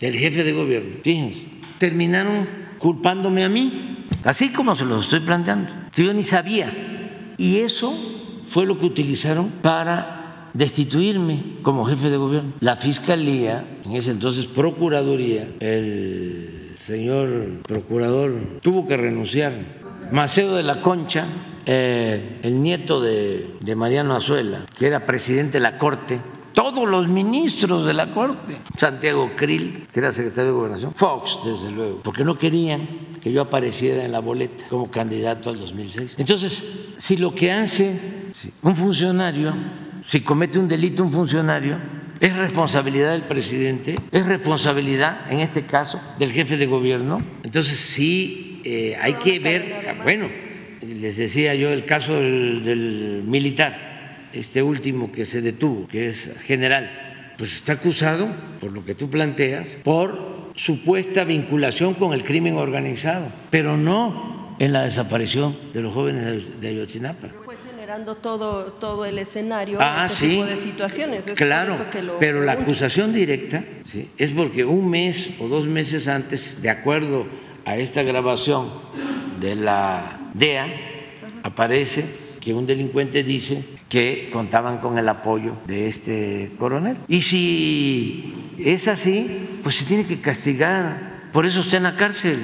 [0.00, 1.46] el jefe de gobierno, fíjense,
[1.78, 2.46] terminaron
[2.78, 5.70] culpándome a mí, así como se lo estoy planteando.
[5.96, 6.72] Yo ni sabía.
[7.36, 7.94] Y eso
[8.44, 12.52] fue lo que utilizaron para destituirme como jefe de gobierno.
[12.60, 19.52] La fiscalía, en ese entonces procuraduría, el señor procurador tuvo que renunciar.
[20.10, 21.26] Macedo de la Concha
[21.70, 26.18] eh, el nieto de, de Mariano Azuela, que era presidente de la Corte,
[26.54, 31.70] todos los ministros de la Corte, Santiago Krill, que era secretario de Gobernación, Fox, desde
[31.70, 32.88] luego, porque no querían
[33.20, 36.14] que yo apareciera en la boleta como candidato al 2006.
[36.16, 36.64] Entonces,
[36.96, 38.00] si lo que hace
[38.62, 39.54] un funcionario,
[40.06, 41.76] si comete un delito un funcionario,
[42.18, 47.22] es responsabilidad del presidente, es responsabilidad, en este caso, del jefe de gobierno.
[47.42, 50.28] Entonces, sí, eh, hay que ver, bueno,
[50.82, 57.34] les decía yo el caso del, militar, este último que se detuvo, que es general,
[57.36, 58.28] pues está acusado,
[58.60, 64.72] por lo que tú planteas, por supuesta vinculación con el crimen organizado, pero no en
[64.72, 70.30] la desaparición de los jóvenes de Ayotzinapa Fue generando todo, todo el escenario ah, sí,
[70.30, 71.24] tipo de situaciones.
[71.36, 71.78] claro,
[72.18, 74.10] pero la acusación directa ¿sí?
[74.18, 77.26] es porque un mes o dos meses antes, de acuerdo
[77.64, 78.72] a esta grabación
[79.40, 80.66] de la DEA,
[81.42, 82.04] aparece
[82.40, 86.96] que un delincuente dice que contaban con el apoyo de este coronel.
[87.08, 91.28] Y si es así, pues se tiene que castigar.
[91.32, 92.38] Por eso está en la cárcel.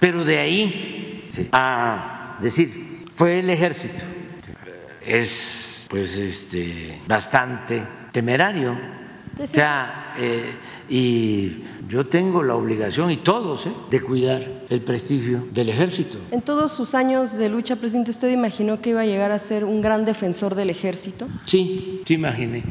[0.00, 4.02] Pero de ahí a decir, fue el ejército,
[5.04, 7.82] es pues este bastante
[8.12, 8.76] temerario.
[9.38, 10.54] O sea, eh,
[10.88, 13.72] y yo tengo la obligación, y todos, ¿eh?
[13.90, 16.18] de cuidar el prestigio del ejército.
[16.30, 19.64] En todos sus años de lucha, presidente, ¿usted imaginó que iba a llegar a ser
[19.64, 21.28] un gran defensor del ejército?
[21.44, 22.64] Sí, sí imaginé.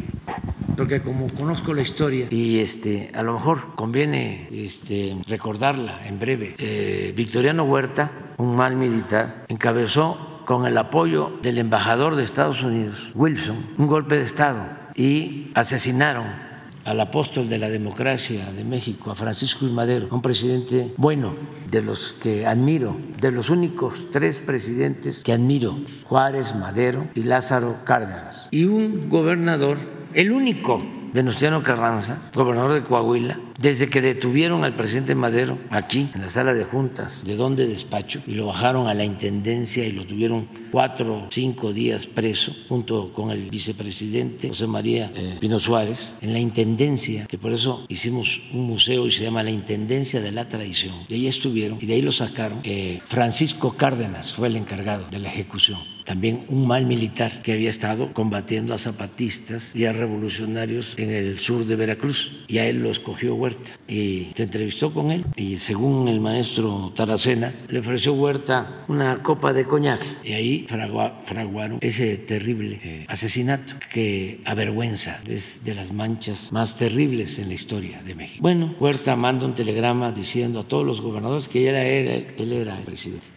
[0.75, 6.55] Porque como conozco la historia y este, a lo mejor conviene este, recordarla en breve,
[6.57, 13.11] eh, Victoriano Huerta, un mal militar, encabezó con el apoyo del embajador de Estados Unidos,
[13.15, 16.44] Wilson, un golpe de Estado y asesinaron
[16.85, 21.35] al apóstol de la democracia de México, a Francisco y Madero, un presidente bueno,
[21.69, 25.75] de los que admiro, de los únicos tres presidentes que admiro,
[26.05, 29.77] Juárez, Madero y Lázaro Cárdenas, y un gobernador,
[30.13, 30.81] el único
[31.11, 36.53] Venustiano Carranza, gobernador de Coahuila, desde que detuvieron al presidente Madero aquí en la sala
[36.53, 41.27] de juntas, de donde despacho, y lo bajaron a la intendencia y lo tuvieron cuatro
[41.29, 47.25] cinco días preso, junto con el vicepresidente José María eh, Pino Suárez, en la intendencia,
[47.27, 50.95] que por eso hicimos un museo y se llama la Intendencia de la Traición.
[51.07, 52.59] Y ahí estuvieron y de ahí lo sacaron.
[52.63, 57.69] Eh, Francisco Cárdenas fue el encargado de la ejecución también un mal militar que había
[57.69, 62.31] estado combatiendo a zapatistas y a revolucionarios en el sur de Veracruz.
[62.47, 65.23] Y a él lo escogió Huerta y se entrevistó con él.
[65.35, 70.01] Y según el maestro Taracena, le ofreció Huerta una copa de coñac.
[70.23, 77.37] Y ahí fraguaron ese terrible eh, asesinato que avergüenza, es de las manchas más terribles
[77.37, 78.39] en la historia de México.
[78.41, 82.75] Bueno, Huerta manda un telegrama diciendo a todos los gobernadores que él era, él era
[82.75, 83.27] el presidente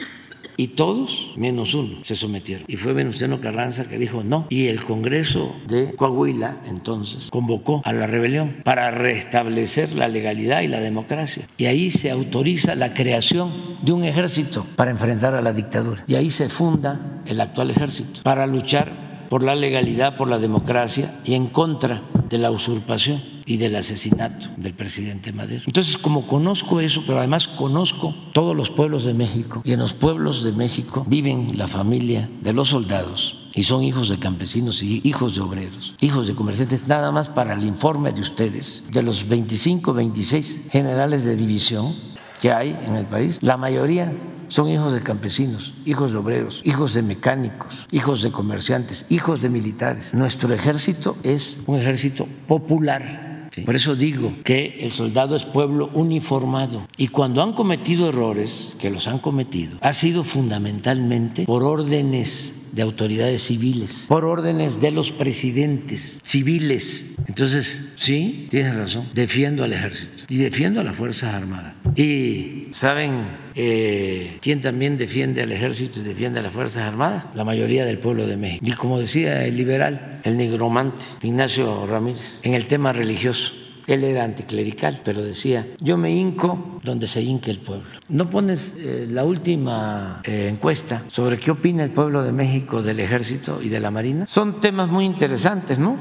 [0.59, 2.65] y todos, menos uno, se sometieron.
[2.67, 4.47] Y fue Venustiano Carranza que dijo no.
[4.51, 10.69] Y el Congreso de Coahuila entonces convocó a la rebelión para restablecer la legalidad y
[10.69, 11.47] la democracia.
[11.57, 16.03] Y ahí se autoriza la creación de un ejército para enfrentar a la dictadura.
[16.09, 21.21] Y ahí se funda el actual ejército para luchar por la legalidad, por la democracia
[21.25, 25.63] y en contra de la usurpación y del asesinato del presidente Madero.
[25.67, 29.95] Entonces, como conozco eso, pero además conozco todos los pueblos de México, y en los
[29.95, 35.01] pueblos de México viven la familia de los soldados, y son hijos de campesinos y
[35.03, 39.27] hijos de obreros, hijos de comerciantes, nada más para el informe de ustedes, de los
[39.27, 41.97] 25, 26 generales de división
[42.43, 44.13] que hay en el país, la mayoría
[44.49, 49.49] son hijos de campesinos, hijos de obreros, hijos de mecánicos, hijos de comerciantes, hijos de
[49.49, 50.15] militares.
[50.15, 53.29] Nuestro ejército es un ejército popular.
[53.65, 58.91] Por eso digo que el soldado es pueblo uniformado y cuando han cometido errores, que
[58.91, 65.13] los han cometido, ha sido fundamentalmente por órdenes de autoridades civiles, por órdenes de los
[65.13, 67.07] presidentes civiles.
[67.27, 71.75] Entonces, sí, tienes razón, defiendo al ejército y defiendo a las Fuerzas Armadas.
[71.95, 77.25] Y ¿saben eh, quién también defiende al ejército y defiende a las Fuerzas Armadas?
[77.35, 78.65] La mayoría del pueblo de México.
[78.67, 83.53] Y como decía el liberal, el nigromante, Ignacio Ramírez, en el tema religioso.
[83.89, 87.89] Él era anticlerical, pero decía, yo me hinco donde se hinque el pueblo.
[88.11, 93.01] ¿No pones eh, la última eh, encuesta sobre qué opina el pueblo de México del
[93.01, 94.27] ejército y de la marina?
[94.27, 95.97] Son temas muy interesantes, ¿no?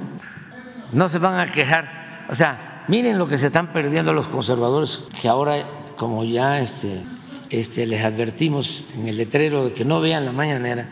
[0.92, 2.28] No se van a quejar.
[2.30, 5.56] O sea, miren lo que se están perdiendo los conservadores, que ahora,
[5.96, 7.06] como ya este,
[7.50, 10.90] este, les advertimos en el letrero de que no vean la mañanera,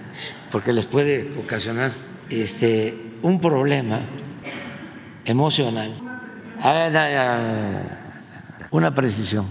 [0.50, 1.92] porque les puede ocasionar
[2.30, 4.00] este, un problema
[5.26, 6.05] emocional
[6.62, 8.06] a ver,
[8.72, 9.46] una precisión.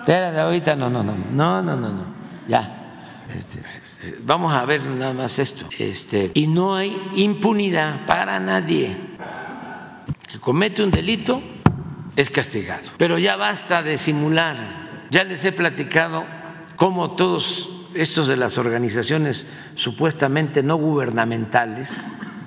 [0.00, 2.04] Espérate, ahorita no, no, no, no, no, no, no.
[2.48, 2.78] Ya.
[3.32, 5.66] Este, vamos a ver nada más esto.
[5.78, 8.96] Este, y no hay impunidad para nadie.
[10.30, 11.42] que comete un delito
[12.16, 12.90] es castigado.
[12.98, 15.06] Pero ya basta de simular.
[15.10, 16.24] Ya les he platicado
[16.76, 21.90] cómo todos estos de las organizaciones supuestamente no gubernamentales,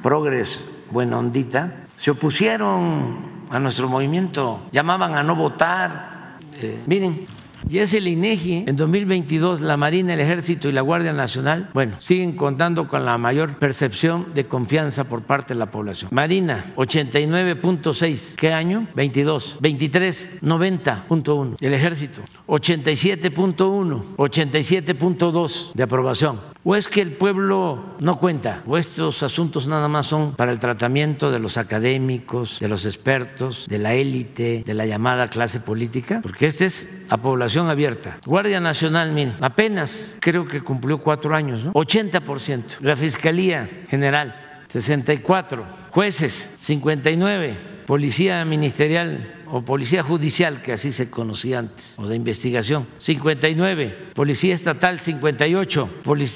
[0.01, 6.37] Progres, Buena Ondita, se opusieron a nuestro movimiento, llamaban a no votar.
[6.61, 7.25] Eh, miren,
[7.67, 11.95] y es el INEGI en 2022 la Marina, el Ejército y la Guardia Nacional, bueno,
[11.99, 16.09] siguen contando con la mayor percepción de confianza por parte de la población.
[16.13, 18.87] Marina 89.6, ¿qué año?
[18.93, 21.55] 22, 23 90.1.
[21.59, 26.54] El Ejército 87.1, 87.2 de aprobación.
[26.67, 28.63] ¿O es que el pueblo no cuenta?
[28.65, 33.67] ¿O estos asuntos nada más son para el tratamiento de los académicos, de los expertos,
[33.69, 36.21] de la élite, de la llamada clase política?
[36.23, 38.17] Porque esta es a población abierta.
[38.25, 41.71] Guardia Nacional, miren, apenas creo que cumplió cuatro años, ¿no?
[41.73, 42.79] 80%.
[42.79, 45.63] La Fiscalía General, 64.
[45.91, 47.75] Jueces, 59.
[47.85, 54.55] Policía Ministerial o Policía Judicial, que así se conocía antes, o de investigación, 59, Policía
[54.55, 55.89] Estatal, 58,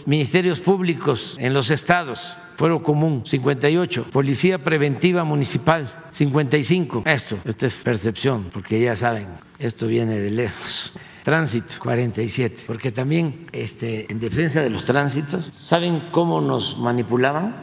[0.05, 4.07] Ministerios Públicos en los estados, Fuero Común, 58.
[4.11, 7.03] Policía Preventiva Municipal, 55.
[7.05, 9.27] Esto, esta es percepción, porque ya saben,
[9.59, 10.91] esto viene de lejos.
[11.23, 12.63] Tránsito, 47.
[12.67, 17.55] Porque también este, en defensa de los tránsitos, ¿saben cómo nos manipulaban?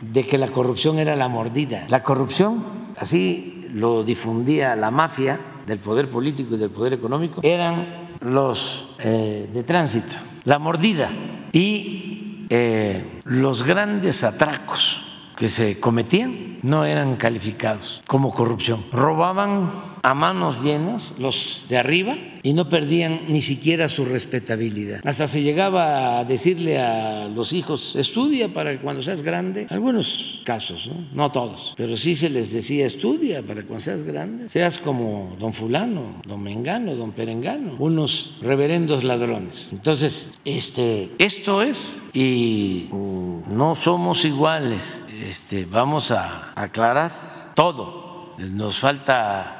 [0.00, 1.86] De que la corrupción era la mordida.
[1.88, 2.64] La corrupción,
[2.96, 9.48] así lo difundía la mafia del poder político y del poder económico, eran los eh,
[9.52, 11.10] de tránsito, la mordida
[11.52, 15.02] y eh, los grandes atracos
[15.36, 18.84] que se cometían no eran calificados como corrupción.
[18.92, 25.00] Robaban a manos llenas los de arriba y no perdían ni siquiera su respetabilidad.
[25.04, 30.88] Hasta se llegaba a decirle a los hijos, estudia para cuando seas grande, algunos casos,
[30.88, 35.36] no, no todos, pero sí se les decía, estudia para cuando seas grande, seas como
[35.38, 39.68] don fulano, don mengano, don perengano, unos reverendos ladrones.
[39.72, 48.34] Entonces, este, esto es, y no somos iguales este, vamos a aclarar todo.
[48.38, 49.59] Nos falta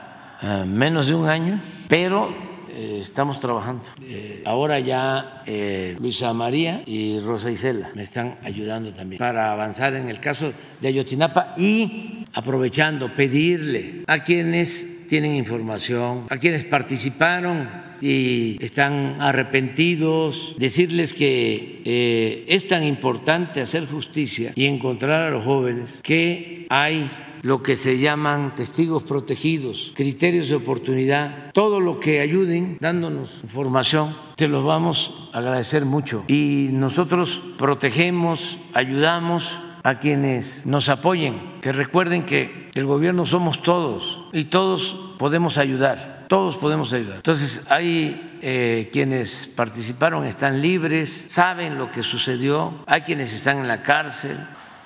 [0.66, 2.34] menos de un año, pero
[2.70, 3.84] eh, estamos trabajando.
[4.02, 5.42] Eh, ahora ya
[5.98, 10.88] Luisa María y Rosa Isela me están ayudando también para avanzar en el caso de
[10.88, 17.68] Ayotzinapa y aprovechando, pedirle a quienes tienen información, a quienes participaron
[18.00, 25.44] y están arrepentidos, decirles que eh, es tan importante hacer justicia y encontrar a los
[25.44, 27.10] jóvenes que hay
[27.42, 34.16] lo que se llaman testigos protegidos, criterios de oportunidad, todo lo que ayuden dándonos información,
[34.36, 36.24] te los vamos a agradecer mucho.
[36.28, 44.26] Y nosotros protegemos, ayudamos a quienes nos apoyen, que recuerden que el gobierno somos todos
[44.32, 47.16] y todos podemos ayudar, todos podemos ayudar.
[47.16, 53.68] Entonces hay eh, quienes participaron, están libres, saben lo que sucedió, hay quienes están en
[53.68, 54.38] la cárcel,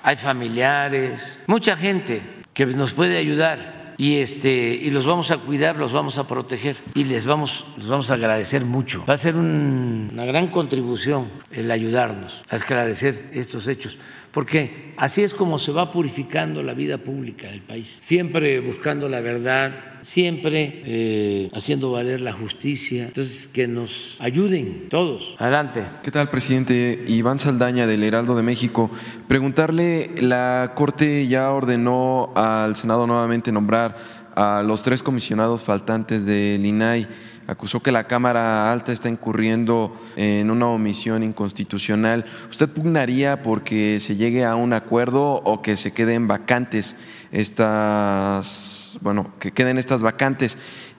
[0.03, 2.21] hay familiares, mucha gente
[2.55, 6.77] que nos puede ayudar y este y los vamos a cuidar, los vamos a proteger
[6.95, 9.03] y les vamos los vamos a agradecer mucho.
[9.07, 13.97] Va a ser una gran contribución el ayudarnos a esclarecer estos hechos,
[14.35, 19.21] porque así es como se va purificando la vida pública del país, siempre buscando la
[19.21, 23.05] verdad, siempre eh, haciendo valer la justicia.
[23.05, 25.37] Entonces, que nos ayuden todos.
[25.39, 25.83] Adelante.
[26.03, 27.05] ¿Qué tal, presidente?
[27.07, 28.91] Iván Saldaña del Heraldo de México.
[29.29, 33.95] Preguntarle, la Corte ya ordenó al Senado nuevamente nombrar
[34.35, 37.07] a los tres comisionados faltantes del INAI
[37.47, 42.25] acusó que la Cámara Alta está incurriendo en una omisión inconstitucional.
[42.49, 46.95] ¿Usted pugnaría porque se llegue a un acuerdo o que se queden vacantes
[47.31, 50.57] estas, bueno, que queden estas vacantes?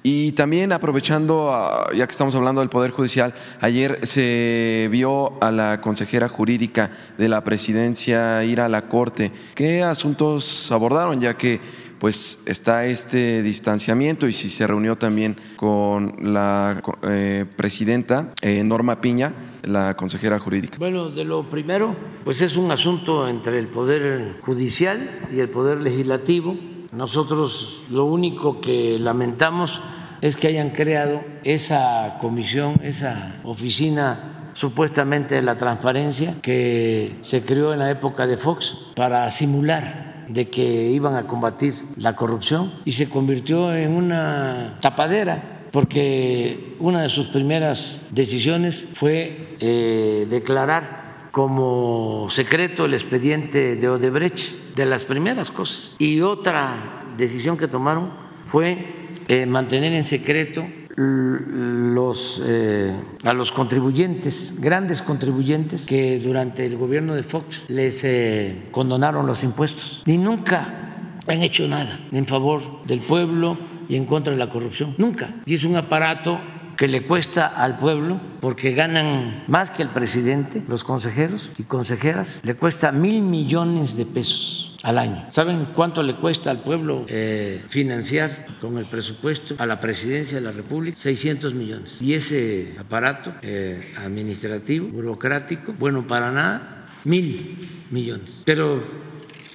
[0.09, 5.51] Y también aprovechando, ah, ya que estamos hablando del Poder Judicial, ayer se vio a
[5.51, 9.33] la consejera jurídica de la presidencia ir a la Corte.
[9.57, 11.21] ¿Qué asuntos abordaron?
[11.21, 11.61] Ya que
[11.99, 19.01] pues está este distanciamiento y si se reunió también con la eh, presidenta eh, Norma
[19.01, 20.79] Piña, la consejera jurídica.
[20.79, 25.81] Bueno, de lo primero, pues es un asunto entre el Poder Judicial y el Poder
[25.81, 26.57] Legislativo.
[26.93, 29.81] Nosotros lo único que lamentamos
[30.21, 37.75] es que hayan creado esa comisión, esa oficina supuestamente de la transparencia que se creó
[37.75, 42.93] en la época de Fox para simular de que iban a combatir la corrupción y
[42.93, 52.29] se convirtió en una tapadera porque una de sus primeras decisiones fue eh, declarar como
[52.31, 55.95] secreto el expediente de Odebrecht, de las primeras cosas.
[55.99, 58.11] Y otra decisión que tomaron
[58.47, 58.87] fue
[59.29, 60.67] eh, mantener en secreto
[60.97, 62.95] los, eh,
[63.25, 69.45] a los contribuyentes, grandes contribuyentes, que durante el gobierno de Fox les eh, condonaron los
[69.45, 73.59] impuestos y nunca han hecho nada en favor del pueblo
[73.89, 74.95] y en contra de la corrupción.
[74.99, 75.35] Nunca.
[75.45, 76.41] Y es un aparato
[76.77, 82.41] que le cuesta al pueblo, porque ganan más que el presidente, los consejeros y consejeras,
[82.43, 85.27] le cuesta mil millones de pesos al año.
[85.31, 90.45] ¿Saben cuánto le cuesta al pueblo eh, financiar con el presupuesto a la presidencia de
[90.45, 90.97] la República?
[90.97, 91.97] 600 millones.
[92.01, 97.59] Y ese aparato eh, administrativo, burocrático, bueno, para nada, mil
[97.91, 98.43] millones.
[98.45, 98.81] Pero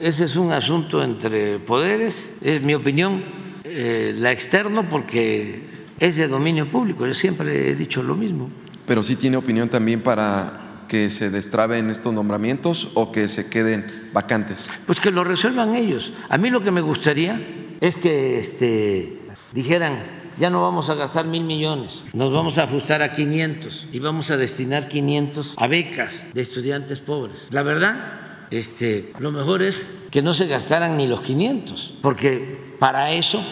[0.02, 3.24] ese es un asunto entre poderes, es mi opinión,
[3.64, 5.62] eh, la externo, porque
[5.98, 7.08] es de dominio público.
[7.08, 8.49] Yo siempre he dicho lo mismo.
[8.86, 14.01] Pero sí tiene opinión también para que se destraben estos nombramientos o que se queden
[14.14, 14.70] vacantes.
[14.86, 16.14] Pues que lo resuelvan ellos.
[16.30, 17.40] A mí lo que me gustaría
[17.80, 19.20] es que este,
[19.54, 20.04] dijeran,
[20.38, 24.32] ya no vamos a gastar mil millones, nos vamos a ajustar a 500 y vamos
[24.32, 27.48] a destinar 500 a becas de estudiantes pobres.
[27.52, 33.12] La verdad, este, lo mejor es que no se gastaran ni los 500, porque para
[33.12, 33.44] eso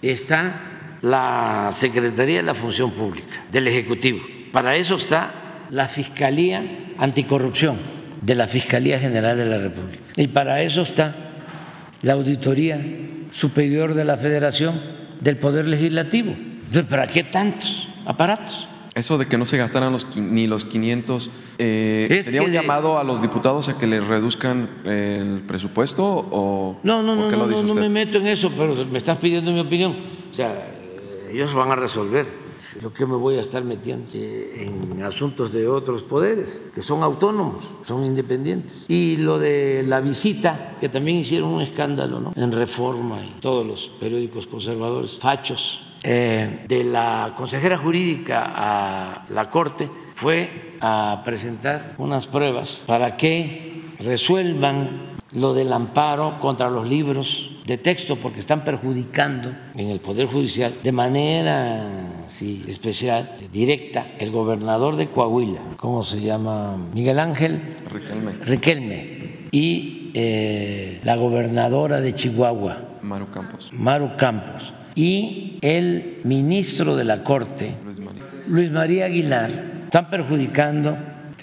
[0.00, 4.20] está la Secretaría de la Función Pública del Ejecutivo.
[4.52, 10.02] Para eso está la Fiscalía Anticorrupción de la Fiscalía General de la República.
[10.16, 11.14] Y para eso está
[12.02, 12.80] la Auditoría
[13.30, 14.80] Superior de la Federación
[15.20, 16.32] del Poder Legislativo.
[16.32, 18.68] Entonces, ¿para qué tantos aparatos?
[18.94, 23.04] Eso de que no se gastaran los, ni los 500, eh, ¿sería un llamado a
[23.04, 26.04] los diputados a que les reduzcan el presupuesto?
[26.04, 29.50] O, no, no, no, no, no, no me meto en eso, pero me estás pidiendo
[29.50, 29.96] mi opinión.
[30.30, 30.66] O sea,
[31.30, 32.26] ellos van a resolver.
[32.80, 37.64] Yo que me voy a estar metiendo en asuntos de otros poderes, que son autónomos,
[37.84, 38.86] son independientes.
[38.88, 42.32] Y lo de la visita, que también hicieron un escándalo ¿no?
[42.34, 49.50] en reforma y todos los periódicos conservadores, fachos, eh, de la consejera jurídica a la
[49.50, 57.50] Corte, fue a presentar unas pruebas para que resuelvan lo del amparo contra los libros
[57.66, 64.30] de texto porque están perjudicando en el Poder Judicial de manera sí, especial, directa, el
[64.30, 66.76] gobernador de Coahuila, ¿cómo se llama?
[66.92, 68.32] Miguel Ángel Riquelme.
[68.44, 73.70] Riquelme y eh, la gobernadora de Chihuahua, Maru Campos.
[73.72, 79.50] Maru Campos, y el ministro de la Corte, Luis María, Luis María Aguilar,
[79.84, 80.96] están perjudicando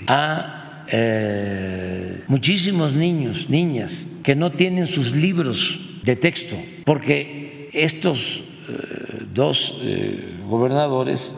[0.08, 0.59] a
[0.92, 9.76] eh, muchísimos niños, niñas, que no tienen sus libros de texto, porque estos eh, dos
[9.82, 11.36] eh, gobernadores,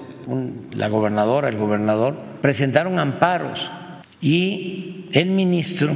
[0.74, 3.72] la gobernadora, el gobernador, presentaron amparos
[4.22, 5.96] y el ministro,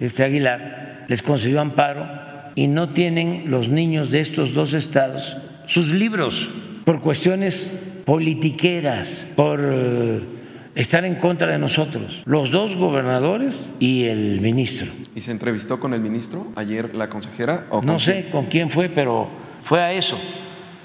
[0.00, 2.08] este Aguilar, les consiguió amparo
[2.54, 5.36] y no tienen los niños de estos dos estados
[5.66, 6.48] sus libros
[6.84, 9.60] por cuestiones politiqueras, por
[10.76, 14.86] estar en contra de nosotros, los dos gobernadores y el ministro.
[15.14, 17.66] ¿Y se entrevistó con el ministro ayer la consejera?
[17.70, 19.28] ¿o no sé con quién fue, pero
[19.64, 20.16] fue a eso.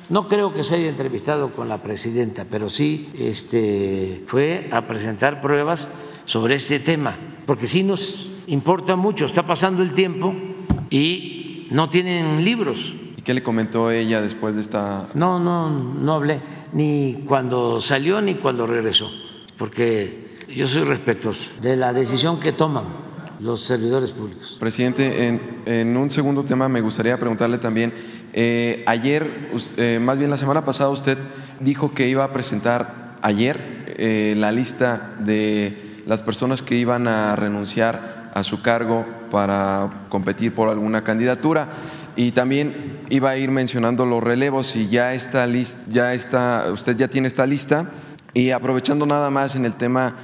[0.10, 5.42] No creo que se haya entrevistado con la presidenta, pero sí este, fue a presentar
[5.42, 5.88] pruebas
[6.26, 10.34] sobre este tema, porque sí nos importa mucho, está pasando el tiempo
[10.90, 12.94] y no tienen libros.
[13.18, 15.10] ¿Y qué le comentó ella después de esta...?
[15.16, 16.42] No, no, no hablé,
[16.72, 19.10] ni cuando salió ni cuando regresó,
[19.62, 22.86] porque yo soy respetuoso de la decisión que toman
[23.40, 24.58] los servidores públicos.
[24.60, 27.94] Presidente, en, en un segundo tema me gustaría preguntarle también,
[28.34, 31.16] eh, ayer, eh, más bien la semana pasada, usted
[31.60, 37.36] dijo que iba a presentar ayer eh, la lista de las personas que iban a
[37.36, 41.70] renunciar a su cargo para competir por alguna candidatura
[42.16, 45.48] y también iba a ir mencionando los relevos y ya está
[45.88, 47.92] ya está, usted ya tiene esta lista
[48.34, 50.16] y aprovechando nada más en el tema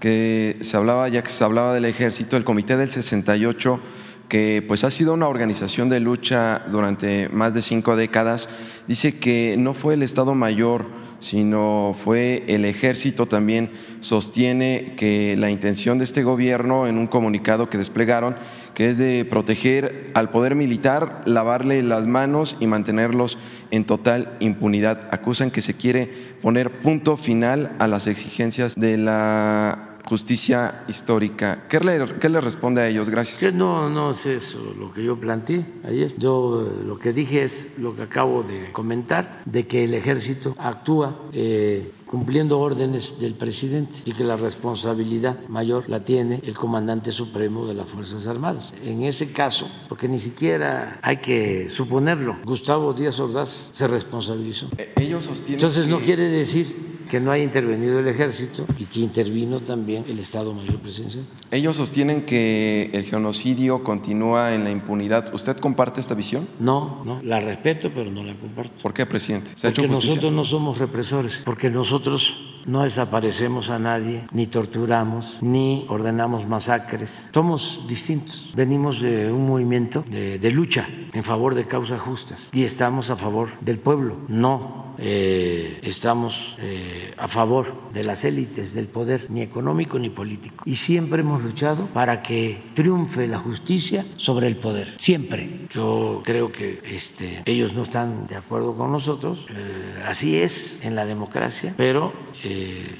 [0.00, 3.80] que se hablaba, ya que se hablaba del ejército, el Comité del 68
[4.28, 8.48] que pues ha sido una organización de lucha durante más de cinco décadas,
[8.88, 10.86] dice que no fue el Estado Mayor,
[11.20, 13.70] sino fue el ejército también,
[14.00, 18.36] sostiene que la intención de este gobierno en un comunicado que desplegaron,
[18.76, 23.38] que es de proteger al poder militar, lavarle las manos y mantenerlos
[23.70, 25.08] en total impunidad.
[25.12, 26.12] Acusan que se quiere
[26.42, 31.64] poner punto final a las exigencias de la justicia histórica.
[31.70, 33.08] ¿Qué le, responde a ellos?
[33.08, 33.54] Gracias.
[33.54, 36.14] No, no es eso lo que yo planteé ayer.
[36.18, 41.18] Yo lo que dije es lo que acabo de comentar, de que el ejército actúa
[41.32, 47.66] eh, cumpliendo órdenes del presidente y que la responsabilidad mayor la tiene el comandante supremo
[47.66, 48.74] de las Fuerzas Armadas.
[48.82, 54.68] En ese caso, porque ni siquiera hay que suponerlo, Gustavo Díaz Ordaz se responsabilizó.
[54.78, 59.00] E, ellos sostienen Entonces no quiere decir que no haya intervenido el ejército y que
[59.00, 61.26] intervino también el Estado Mayor Presidencial.
[61.50, 65.32] Ellos sostienen que el genocidio continúa en la impunidad.
[65.34, 66.48] ¿Usted comparte esta visión?
[66.60, 68.82] No, no, la respeto, pero no la comparto.
[68.82, 69.52] ¿Por qué, presidente?
[69.60, 76.46] porque nosotros no somos represores, porque nosotros no desaparecemos a nadie, ni torturamos, ni ordenamos
[76.46, 77.30] masacres.
[77.32, 78.52] Somos distintos.
[78.54, 83.48] Venimos de un movimiento de, lucha en favor de causas justas y estamos a favor
[83.60, 89.98] del pueblo, no eh, estamos eh, a favor de las élites del poder, ni económico
[89.98, 90.64] ni político.
[90.66, 94.94] Y siempre hemos luchado para que triunfe la justicia sobre el poder.
[94.98, 95.66] Siempre.
[95.70, 99.46] Yo creo que este, ellos no están de acuerdo con nosotros.
[99.50, 102.12] Eh, así es en la democracia, pero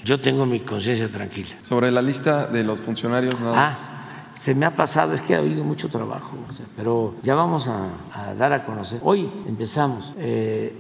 [0.05, 1.57] yo tengo mi conciencia tranquila.
[1.61, 3.77] Sobre la lista de los funcionarios, nada ah,
[4.35, 6.37] se me ha pasado, es que ha habido mucho trabajo,
[6.77, 9.01] pero ya vamos a, dar a conocer.
[9.03, 10.13] Hoy empezamos,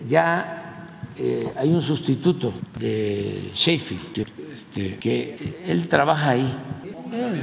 [0.07, 0.67] ya
[1.19, 6.59] eh, hay un sustituto de Sheffield, este, que él trabaja ahí.
[7.13, 7.43] Eh,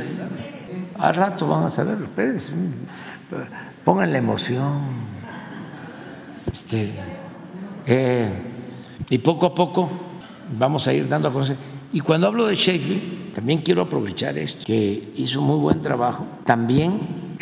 [1.00, 2.54] al rato van a saberlo, espérense,
[3.84, 4.82] pongan la emoción.
[6.52, 6.92] Este,
[7.88, 8.32] eh,
[9.10, 9.90] y poco a poco
[10.58, 11.58] vamos a ir dando a conocer.
[11.92, 16.26] Y cuando hablo de Sheffield, también quiero aprovechar esto, que hizo muy buen trabajo.
[16.46, 17.36] También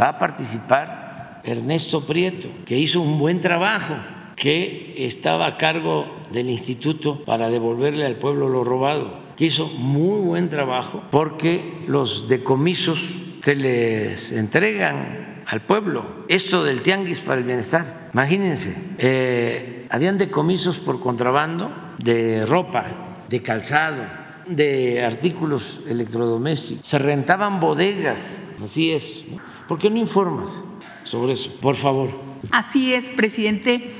[0.00, 3.94] va a participar Ernesto Prieto, que hizo un buen trabajo
[4.36, 10.20] que estaba a cargo del instituto para devolverle al pueblo lo robado, que hizo muy
[10.20, 16.04] buen trabajo porque los decomisos se les entregan al pueblo.
[16.28, 21.70] Esto del tianguis para el bienestar, imagínense, eh, habían decomisos por contrabando
[22.02, 22.86] de ropa,
[23.28, 24.02] de calzado,
[24.46, 29.24] de artículos electrodomésticos, se rentaban bodegas, así es.
[29.68, 30.64] ¿Por qué no informas
[31.04, 31.52] sobre eso?
[31.60, 32.10] Por favor.
[32.50, 33.92] Así es, presidente.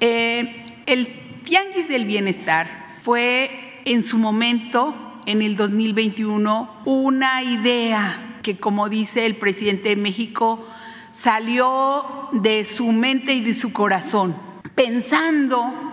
[0.00, 4.94] Eh, el Tianguis del Bienestar fue en su momento,
[5.26, 10.64] en el 2021, una idea que, como dice el presidente de México,
[11.12, 14.36] salió de su mente y de su corazón,
[14.74, 15.89] pensando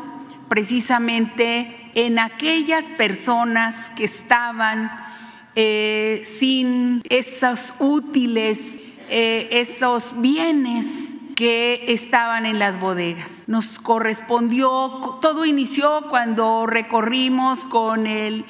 [0.49, 4.91] precisamente en aquellas personas que estaban
[5.55, 8.79] eh, sin esos útiles,
[9.09, 13.45] eh, esos bienes que estaban en las bodegas.
[13.47, 18.45] Nos correspondió, todo inició cuando recorrimos con el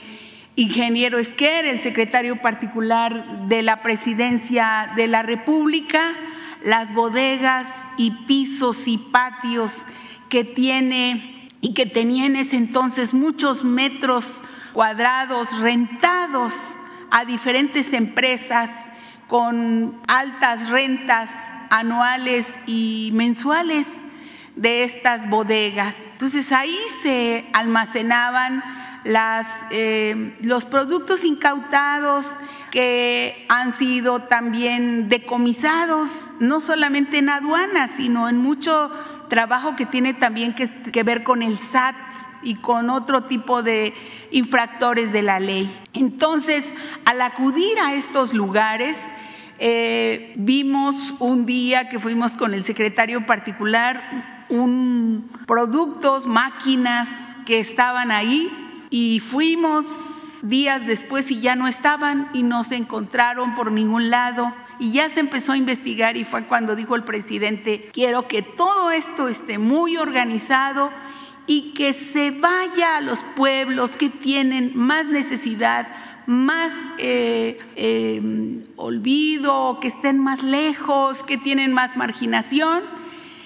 [0.57, 6.15] ingeniero Esquer, el secretario particular de la presidencia de la República,
[6.63, 9.83] las bodegas y pisos y patios
[10.29, 14.43] que tiene y que tenía en ese entonces muchos metros
[14.73, 16.53] cuadrados rentados
[17.11, 18.69] a diferentes empresas
[19.27, 21.29] con altas rentas
[21.69, 23.87] anuales y mensuales
[24.55, 25.95] de estas bodegas.
[26.11, 28.63] Entonces ahí se almacenaban
[29.03, 32.25] las, eh, los productos incautados
[32.71, 38.91] que han sido también decomisados, no solamente en aduanas, sino en mucho
[39.27, 41.95] trabajo que tiene también que, ver con el SAT
[42.43, 43.93] y con otro tipo de
[44.31, 45.69] infractores de la ley.
[45.93, 46.75] Entonces,
[47.05, 49.03] al acudir a estos lugares,
[49.59, 57.09] eh, vimos un día que fuimos con el secretario particular un productos, máquinas
[57.45, 58.49] que estaban ahí
[58.89, 64.53] y fuimos días después y ya no estaban y no se encontraron por ningún lado
[64.79, 68.91] y ya se empezó a investigar y fue cuando dijo el presidente, quiero que todo
[68.91, 70.91] esto esté muy organizado
[71.47, 75.87] y que se vaya a los pueblos que tienen más necesidad,
[76.25, 82.83] más eh, eh, olvido, que estén más lejos, que tienen más marginación,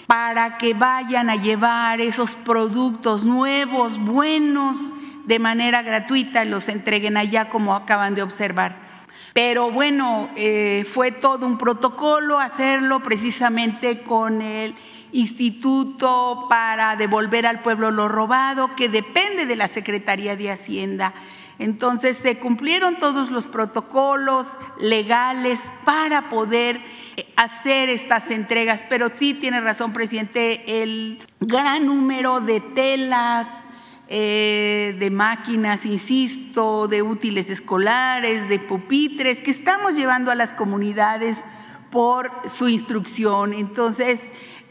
[0.07, 4.93] para que vayan a llevar esos productos nuevos, buenos,
[5.25, 8.90] de manera gratuita, los entreguen allá como acaban de observar.
[9.33, 14.75] Pero bueno, eh, fue todo un protocolo hacerlo precisamente con el
[15.13, 21.13] Instituto para devolver al pueblo lo robado, que depende de la Secretaría de Hacienda.
[21.59, 24.47] Entonces se cumplieron todos los protocolos
[24.79, 26.81] legales para poder
[27.17, 33.67] eh, hacer estas entregas, pero sí tiene razón, presidente, el gran número de telas,
[34.13, 41.45] eh, de máquinas, insisto, de útiles escolares, de pupitres que estamos llevando a las comunidades
[41.91, 43.53] por su instrucción.
[43.53, 44.19] Entonces,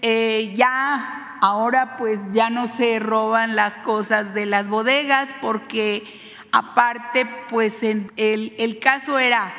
[0.03, 6.05] eh, ya ahora pues ya no se roban las cosas de las bodegas porque
[6.53, 9.55] aparte pues el, el caso era,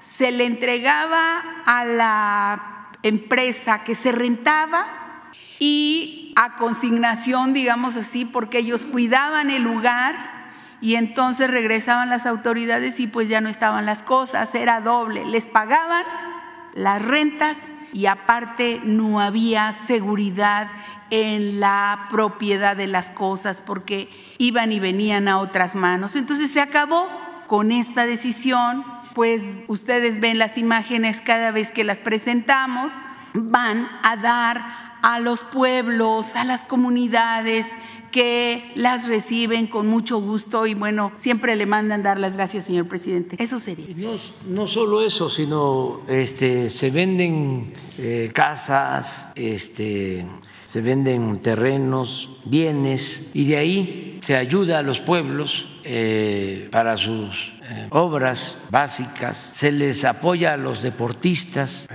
[0.00, 5.30] se le entregaba a la empresa que se rentaba
[5.60, 10.32] y a consignación, digamos así, porque ellos cuidaban el lugar
[10.80, 15.46] y entonces regresaban las autoridades y pues ya no estaban las cosas, era doble, les
[15.46, 16.04] pagaban
[16.74, 17.56] las rentas
[17.92, 20.68] y aparte no había seguridad
[21.10, 26.16] en la propiedad de las cosas porque iban y venían a otras manos.
[26.16, 27.06] Entonces se acabó
[27.46, 28.84] con esta decisión,
[29.14, 32.90] pues ustedes ven las imágenes cada vez que las presentamos,
[33.34, 37.76] van a dar a los pueblos, a las comunidades
[38.12, 42.86] que las reciben con mucho gusto y bueno, siempre le mandan dar las gracias, señor
[42.86, 43.36] presidente.
[43.42, 43.86] Eso sería.
[44.46, 50.26] No, solo eso, sino este, se venden eh, casas, este,
[50.64, 57.52] se venden terrenos, bienes y de ahí se ayuda a los pueblos eh, para sus
[57.64, 61.88] eh, obras básicas, se les apoya a los deportistas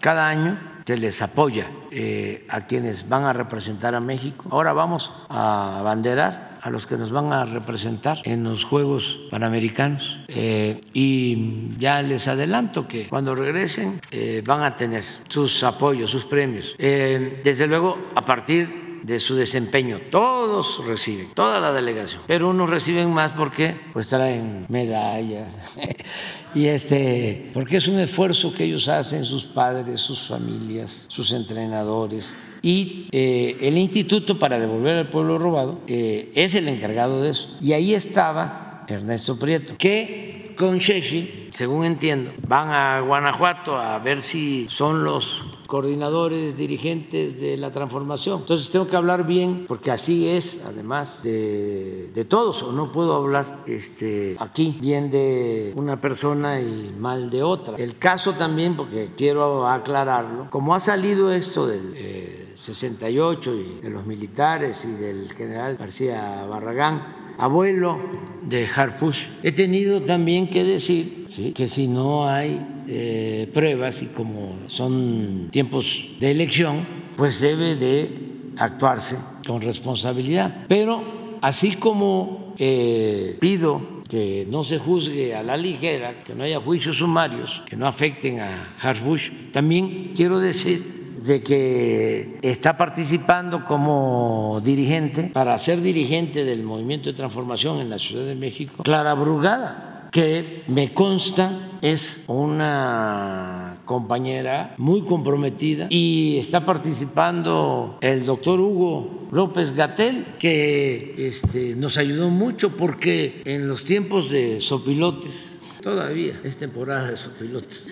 [0.00, 4.48] cada año se les apoya eh, a quienes van a representar a México.
[4.50, 10.20] Ahora vamos a abanderar a los que nos van a representar en los Juegos Panamericanos.
[10.28, 16.24] Eh, y ya les adelanto que cuando regresen eh, van a tener sus apoyos, sus
[16.24, 16.74] premios.
[16.78, 20.00] desde luego, a partir de su desempeño.
[20.10, 25.56] Todos reciben, toda la delegación, pero unos reciben más porque pues traen medallas.
[26.54, 32.34] y este, porque es un esfuerzo que ellos hacen, sus padres, sus familias, sus entrenadores.
[32.62, 37.48] Y eh, el Instituto para devolver al pueblo robado eh, es el encargado de eso.
[37.60, 44.20] Y ahí estaba Ernesto Prieto, que con Sheshi, según entiendo, van a Guanajuato a ver
[44.20, 48.40] si son los coordinadores, dirigentes de la transformación.
[48.40, 53.14] Entonces tengo que hablar bien, porque así es, además de, de todos, o no puedo
[53.14, 57.76] hablar este, aquí bien de una persona y mal de otra.
[57.76, 63.88] El caso también, porque quiero aclararlo, como ha salido esto del 68 eh, y de
[63.88, 67.98] los militares y del general García Barragán, abuelo
[68.42, 74.58] de Harfush, he tenido también que decir que si no hay eh, pruebas y como
[74.68, 76.86] son tiempos de elección,
[77.16, 78.12] pues debe de
[78.56, 80.66] actuarse con responsabilidad.
[80.68, 86.60] Pero así como eh, pido que no se juzgue a la ligera, que no haya
[86.60, 94.60] juicios sumarios que no afecten a Harfush, también quiero decir de que está participando como
[94.64, 100.08] dirigente para ser dirigente del movimiento de transformación en la Ciudad de México, Clara Brugada,
[100.12, 109.74] que me consta es una compañera muy comprometida y está participando el doctor Hugo López
[109.74, 117.10] Gatel, que este, nos ayudó mucho porque en los tiempos de sopilotes, todavía es temporada
[117.10, 117.88] de sopilotes,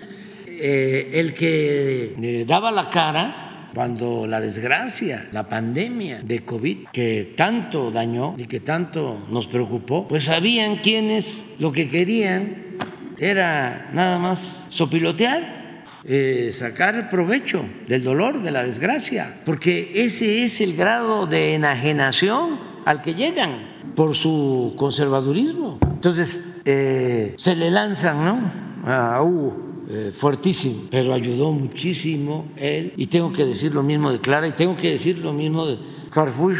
[0.61, 7.33] eh, el que eh, daba la cara cuando la desgracia, la pandemia de COVID que
[7.35, 12.77] tanto dañó y que tanto nos preocupó, pues sabían quiénes lo que querían
[13.17, 20.59] era nada más sopilotear, eh, sacar provecho del dolor, de la desgracia, porque ese es
[20.61, 25.79] el grado de enajenación al que llegan por su conservadurismo.
[25.83, 28.91] Entonces, eh, se le lanzan, ¿no?
[28.91, 29.70] A Hugo.
[29.93, 34.53] Eh, fuertísimo, pero ayudó muchísimo él, y tengo que decir lo mismo de Clara, y
[34.53, 36.55] tengo que decir lo mismo de Carrefour,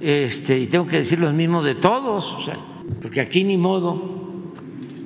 [0.00, 2.36] este, y tengo que decir lo mismo de todos,
[3.00, 4.52] porque aquí ni modo,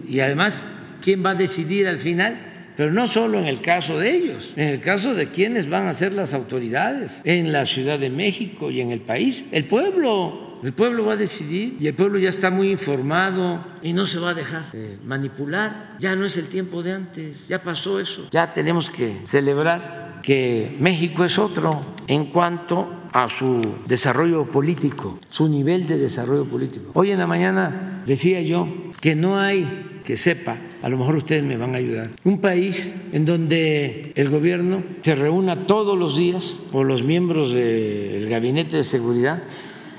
[0.08, 0.64] y además
[1.02, 2.40] quién va a decidir al final,
[2.74, 5.92] pero no solo en el caso de ellos, en el caso de quienes van a
[5.92, 10.47] ser las autoridades en la Ciudad de México y en el país, el pueblo.
[10.62, 14.18] El pueblo va a decidir y el pueblo ya está muy informado y no se
[14.18, 14.66] va a dejar
[15.04, 15.96] manipular.
[15.98, 18.28] Ya no es el tiempo de antes, ya pasó eso.
[18.30, 25.48] Ya tenemos que celebrar que México es otro en cuanto a su desarrollo político, su
[25.48, 26.90] nivel de desarrollo político.
[26.94, 28.68] Hoy en la mañana decía yo
[29.00, 32.94] que no hay que sepa, a lo mejor ustedes me van a ayudar, un país
[33.12, 38.84] en donde el gobierno se reúna todos los días o los miembros del gabinete de
[38.84, 39.42] seguridad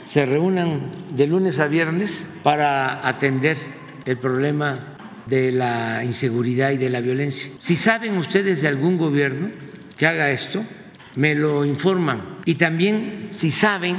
[0.10, 3.56] se reúnan de lunes a viernes para atender
[4.06, 7.52] el problema de la inseguridad y de la violencia.
[7.60, 9.50] Si saben ustedes de algún gobierno
[9.96, 10.64] que haga esto,
[11.16, 12.40] me lo informan.
[12.46, 13.98] Y también si saben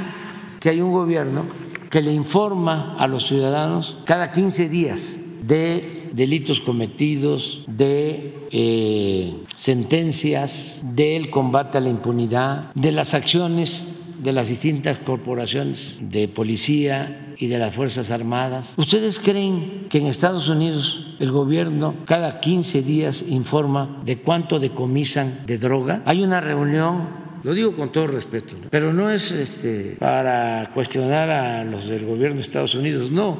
[0.59, 1.45] que hay un gobierno
[1.89, 10.81] que le informa a los ciudadanos cada 15 días de delitos cometidos, de eh, sentencias,
[10.83, 13.87] del combate a la impunidad, de las acciones
[14.21, 18.75] de las distintas corporaciones de policía y de las Fuerzas Armadas.
[18.77, 25.45] ¿Ustedes creen que en Estados Unidos el gobierno cada 15 días informa de cuánto decomisan
[25.45, 26.03] de droga?
[26.05, 31.63] Hay una reunión lo digo con todo respeto, pero no es este, para cuestionar a
[31.63, 33.39] los del gobierno de Estados Unidos, no,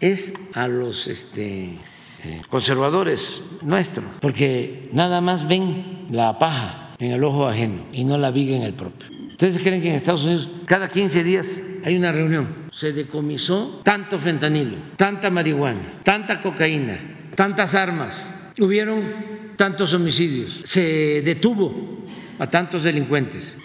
[0.00, 1.78] es a los este,
[2.24, 8.18] eh, conservadores nuestros, porque nada más ven la paja en el ojo ajeno y no
[8.18, 9.17] la viga en el propio.
[9.38, 12.66] ¿Ustedes creen que en Estados Unidos cada 15 días hay una reunión?
[12.72, 16.98] Se decomisó tanto fentanilo, tanta marihuana, tanta cocaína,
[17.36, 19.04] tantas armas, hubieron
[19.54, 22.04] tantos homicidios, se detuvo
[22.40, 23.60] a tantos delincuentes,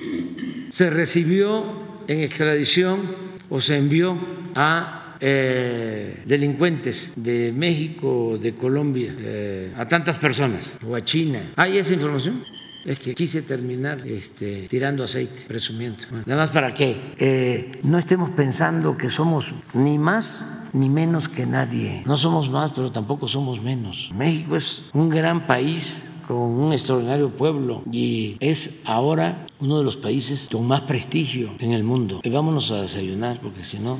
[0.69, 3.15] se recibió en extradición
[3.49, 4.15] o se envió
[4.53, 11.53] a eh, delincuentes de México, de Colombia, eh, a tantas personas, o a China.
[11.55, 12.43] ¿Hay esa información?
[12.85, 15.99] Es que quise terminar este, tirando aceite, presumiendo.
[16.25, 21.45] nada más para que eh, no estemos pensando que somos ni más ni menos que
[21.45, 22.03] nadie.
[22.05, 24.11] No somos más, pero tampoco somos menos.
[24.13, 29.97] México es un gran país con un extraordinario pueblo y es ahora uno de los
[29.97, 32.21] países con más prestigio en el mundo.
[32.29, 33.99] Vámonos a desayunar porque si no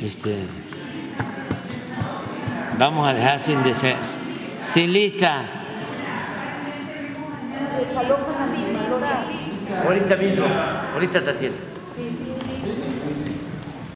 [0.00, 0.46] este,
[2.78, 4.14] vamos a dejar sin descenso.
[4.60, 5.59] Sin lista.
[9.84, 10.44] Ahorita mismo,
[10.94, 11.69] ahorita te atiendo.